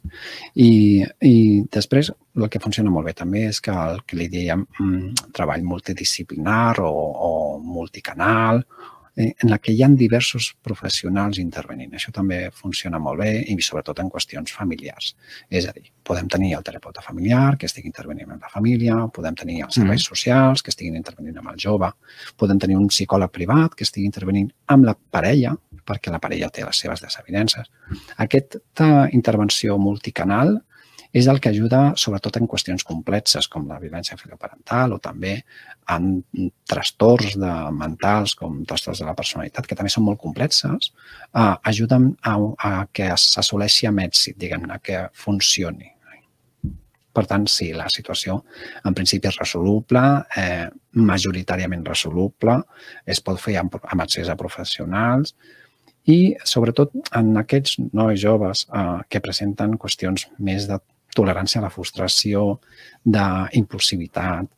I, 0.60 1.06
I 1.23 1.36
després, 1.71 2.12
el 2.36 2.49
que 2.52 2.60
funciona 2.60 2.91
molt 2.91 3.08
bé 3.08 3.15
també 3.15 3.47
és 3.47 3.63
que 3.63 3.71
el 3.71 4.04
que 4.04 4.19
li 4.19 4.28
dèiem 4.32 4.67
mm, 4.67 5.32
treball 5.36 5.63
multidisciplinar 5.63 6.82
o, 6.84 6.91
o 6.91 7.34
multicanal 7.63 8.65
en 9.19 9.49
la 9.51 9.58
que 9.60 9.73
hi 9.75 9.82
ha 9.84 9.89
diversos 9.99 10.53
professionals 10.63 11.39
intervenint. 11.41 11.91
Això 11.97 12.12
també 12.15 12.39
funciona 12.55 12.99
molt 13.03 13.19
bé 13.19 13.32
i 13.51 13.58
sobretot 13.65 13.99
en 13.99 14.12
qüestions 14.12 14.53
familiars. 14.55 15.12
És 15.49 15.67
a 15.67 15.73
dir, 15.75 15.89
podem 16.08 16.29
tenir 16.32 16.53
el 16.55 16.63
terapeuta 16.63 17.03
familiar 17.03 17.58
que 17.60 17.67
estigui 17.67 17.91
intervenint 17.91 18.32
amb 18.32 18.47
la 18.47 18.51
família, 18.53 18.95
podem 19.13 19.36
tenir 19.36 19.63
els 19.65 19.75
serveis 19.75 20.05
mm. 20.05 20.08
socials 20.08 20.63
que 20.63 20.71
estiguin 20.71 20.95
intervenint 20.95 21.41
amb 21.41 21.51
el 21.51 21.60
jove, 21.60 21.91
podem 22.39 22.62
tenir 22.63 22.79
un 22.79 22.88
psicòleg 22.88 23.34
privat 23.36 23.75
que 23.75 23.84
estigui 23.88 24.08
intervenint 24.08 24.47
amb 24.71 24.88
la 24.88 24.95
parella, 24.95 25.51
perquè 25.89 26.13
la 26.13 26.21
parella 26.23 26.51
té 26.53 26.63
les 26.63 26.79
seves 26.79 27.03
desavinences. 27.03 27.67
Aquesta 28.23 29.10
intervenció 29.12 29.77
multicanal 29.82 30.60
és 31.12 31.28
el 31.28 31.39
que 31.41 31.50
ajuda 31.50 31.95
sobretot 31.98 32.38
en 32.38 32.48
qüestions 32.50 32.86
complexes 32.86 33.48
com 33.50 33.65
la 33.67 33.80
violència 33.82 34.17
filoparental 34.17 34.93
o 34.93 35.00
també 35.02 35.39
en 35.89 36.10
trastorns 36.69 37.38
de, 37.41 37.54
mentals 37.74 38.36
com 38.38 38.60
trastorns 38.69 39.02
de 39.02 39.08
la 39.08 39.15
personalitat, 39.17 39.65
que 39.65 39.78
també 39.78 39.89
són 39.89 40.06
molt 40.06 40.22
complexes, 40.22 40.91
eh, 41.34 41.56
ajuden 41.72 42.12
a, 42.22 42.36
a 42.69 42.74
que 42.93 43.10
s'assoleixi 43.17 43.89
amb 43.89 44.04
èxit, 44.06 44.38
diguem-ne, 44.38 44.78
que 44.86 45.08
funcioni. 45.13 45.95
Per 47.10 47.26
tant, 47.26 47.48
sí, 47.50 47.72
la 47.74 47.88
situació 47.89 48.38
en 48.86 48.93
principi 48.93 49.28
és 49.32 49.39
resoluble, 49.39 50.04
eh, 50.38 50.67
majoritàriament 50.93 51.82
resoluble, 51.89 52.60
es 53.10 53.19
pot 53.26 53.41
fer 53.41 53.58
amb, 53.63 53.80
amb 53.82 54.06
accés 54.06 54.30
a 54.30 54.38
professionals, 54.38 55.34
i 56.10 56.36
sobretot 56.48 56.93
en 57.17 57.34
aquests 57.41 57.80
nois 57.98 58.22
joves 58.22 58.67
eh, 58.69 59.02
que 59.10 59.26
presenten 59.26 59.76
qüestions 59.82 60.30
més 60.38 60.69
de 60.69 60.78
tolerància 61.19 61.60
a 61.62 61.67
la 61.67 61.73
frustració, 61.73 62.45
d'impulsivitat. 63.03 64.49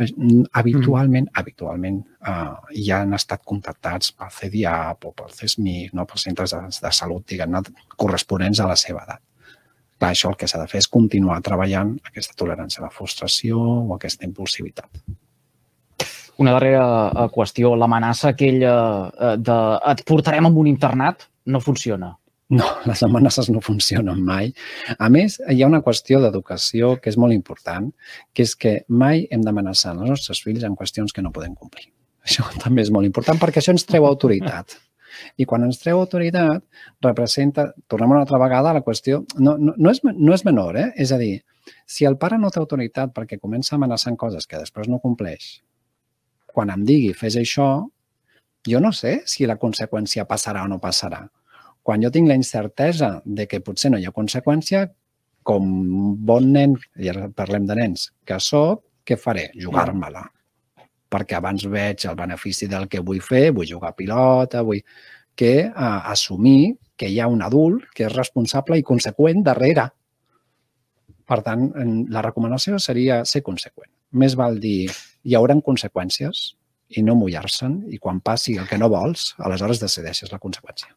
Habitualment, 0.00 1.26
mm. 1.26 1.32
habitualment 1.36 1.98
eh, 2.00 2.76
ja 2.86 3.02
han 3.02 3.16
estat 3.16 3.42
contactats 3.44 4.14
pel 4.16 4.30
CDIAP 4.36 5.10
o 5.10 5.12
pel 5.16 5.34
CESMIC, 5.36 5.92
no? 5.96 6.06
pels 6.08 6.24
centres 6.28 6.54
de, 6.56 6.62
de 6.86 6.92
salut, 6.96 7.26
diguem-ne, 7.28 7.60
corresponents 8.00 8.62
a 8.62 8.70
la 8.70 8.78
seva 8.80 9.04
edat. 9.04 9.20
Clar, 10.00 10.14
això 10.14 10.30
el 10.32 10.38
que 10.40 10.48
s'ha 10.48 10.62
de 10.62 10.68
fer 10.70 10.80
és 10.80 10.88
continuar 10.88 11.42
treballant 11.44 11.92
aquesta 12.08 12.36
tolerància 12.40 12.80
a 12.80 12.86
la 12.86 12.94
frustració 12.94 13.60
o 13.60 13.98
aquesta 13.98 14.24
impulsivitat. 14.24 14.88
Una 16.40 16.54
darrera 16.56 16.84
eh, 17.10 17.26
qüestió, 17.34 17.74
l'amenaça 17.76 18.30
aquella 18.32 18.74
eh, 19.12 19.34
de 19.36 19.58
et 19.92 20.00
portarem 20.08 20.48
a 20.48 20.52
un 20.62 20.70
internat 20.70 21.28
no 21.44 21.60
funciona. 21.60 22.14
No, 22.50 22.66
les 22.82 23.02
amenaces 23.06 23.46
no 23.54 23.60
funcionen 23.62 24.24
mai. 24.26 24.50
A 24.98 25.08
més, 25.12 25.36
hi 25.38 25.62
ha 25.62 25.68
una 25.70 25.82
qüestió 25.86 26.18
d'educació 26.18 26.96
que 26.98 27.12
és 27.12 27.18
molt 27.20 27.34
important, 27.36 27.86
que 28.34 28.42
és 28.42 28.56
que 28.58 28.72
mai 28.90 29.22
hem 29.30 29.44
d'amenaçar 29.46 29.94
els 29.94 30.10
nostres 30.10 30.42
fills 30.42 30.66
en 30.66 30.74
qüestions 30.78 31.14
que 31.14 31.22
no 31.22 31.30
podem 31.36 31.54
complir. 31.54 31.92
Això 32.26 32.48
també 32.64 32.82
és 32.82 32.90
molt 32.90 33.06
important 33.06 33.38
perquè 33.38 33.62
això 33.62 33.76
ens 33.76 33.86
treu 33.86 34.08
autoritat. 34.08 34.74
I 35.38 35.46
quan 35.46 35.62
ens 35.66 35.78
treu 35.78 36.02
autoritat, 36.02 36.66
representa, 37.06 37.70
tornem 37.90 38.16
una 38.16 38.24
altra 38.24 38.38
vegada 38.42 38.70
a 38.70 38.78
la 38.78 38.84
qüestió, 38.86 39.22
no, 39.38 39.56
no, 39.58 39.74
no, 39.76 39.94
és, 39.94 40.02
no 40.02 40.34
és 40.34 40.44
menor, 40.46 40.78
eh? 40.78 40.90
és 40.98 41.14
a 41.14 41.18
dir, 41.22 41.36
si 41.86 42.06
el 42.08 42.18
pare 42.18 42.38
no 42.38 42.50
té 42.50 42.58
autoritat 42.58 43.14
perquè 43.14 43.38
comença 43.38 43.76
a 43.76 43.78
amenaçar 43.78 44.16
coses 44.18 44.46
que 44.50 44.58
després 44.58 44.90
no 44.90 45.02
compleix, 45.02 45.60
quan 46.50 46.70
em 46.74 46.82
digui 46.86 47.12
fes 47.14 47.38
això, 47.38 47.72
jo 48.66 48.80
no 48.82 48.90
sé 48.90 49.20
si 49.30 49.46
la 49.46 49.58
conseqüència 49.58 50.26
passarà 50.26 50.64
o 50.66 50.70
no 50.70 50.80
passarà. 50.82 51.28
Quan 51.82 52.02
jo 52.04 52.10
tinc 52.12 52.28
la 52.28 52.36
incertesa 52.38 53.20
de 53.24 53.46
que 53.48 53.62
potser 53.64 53.90
no 53.92 53.98
hi 53.98 54.06
ha 54.06 54.14
conseqüència, 54.16 54.84
com 55.42 55.64
bon 56.26 56.50
nen, 56.52 56.76
ara 57.10 57.30
parlem 57.36 57.66
de 57.68 57.76
nens, 57.78 58.10
que 58.26 58.36
sóc, 58.44 58.84
què 59.06 59.16
faré? 59.18 59.48
Jugar-me-la. 59.58 60.26
Perquè 61.10 61.38
abans 61.38 61.64
veig 61.66 62.04
el 62.06 62.18
benefici 62.18 62.68
del 62.70 62.86
que 62.90 63.00
vull 63.02 63.22
fer, 63.24 63.48
vull 63.56 63.68
jugar 63.68 63.90
a 63.90 63.96
pilota, 63.96 64.62
vull 64.66 64.84
que 65.34 65.54
uh, 65.66 66.10
assumir 66.12 66.76
que 67.00 67.08
hi 67.08 67.18
ha 67.18 67.30
un 67.32 67.40
adult 67.42 67.88
que 67.96 68.04
és 68.06 68.14
responsable 68.14 68.78
i 68.78 68.84
conseqüent 68.86 69.42
darrere. 69.46 69.88
Per 71.30 71.40
tant, 71.46 71.68
la 72.12 72.22
recomanació 72.26 72.78
seria 72.82 73.22
ser 73.24 73.40
conseqüent. 73.46 73.88
Més 74.20 74.34
val 74.36 74.58
dir, 74.60 74.90
hi 75.24 75.36
haurà 75.38 75.56
conseqüències 75.64 76.42
i 76.98 77.04
no 77.06 77.14
mullar-se'n 77.16 77.84
i 77.94 77.98
quan 78.02 78.20
passi 78.20 78.58
el 78.58 78.66
que 78.68 78.78
no 78.78 78.90
vols, 78.92 79.32
aleshores 79.38 79.80
decideixes 79.80 80.34
la 80.34 80.42
conseqüència. 80.42 80.90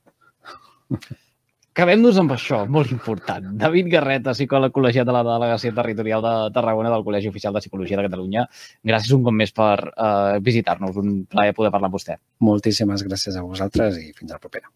Acabem-nos 1.73 2.19
amb 2.21 2.35
això, 2.35 2.59
molt 2.69 2.91
important. 2.93 3.47
David 3.57 3.87
Garreta, 3.89 4.35
psicòleg 4.37 4.75
col·legiat 4.75 5.07
de 5.09 5.15
la 5.15 5.23
Delegació 5.25 5.71
Territorial 5.73 6.21
de 6.21 6.33
Tarragona 6.53 6.91
del 6.93 7.05
Col·legi 7.07 7.31
Oficial 7.31 7.55
de 7.55 7.63
Psicologia 7.63 7.97
de 7.97 8.05
Catalunya. 8.05 8.45
Gràcies 8.85 9.15
un 9.17 9.25
cop 9.25 9.33
més 9.33 9.55
per 9.57 9.79
uh, 9.89 10.37
visitar-nos. 10.37 11.01
Un 11.01 11.23
plaer 11.33 11.57
poder 11.57 11.73
parlar 11.73 11.89
amb 11.89 11.97
vostè. 11.97 12.19
Moltíssimes 12.45 13.01
gràcies 13.09 13.41
a 13.41 13.45
vosaltres 13.47 13.97
i 14.03 14.11
fins 14.13 14.29
a 14.29 14.37
la 14.37 14.43
propera. 14.45 14.69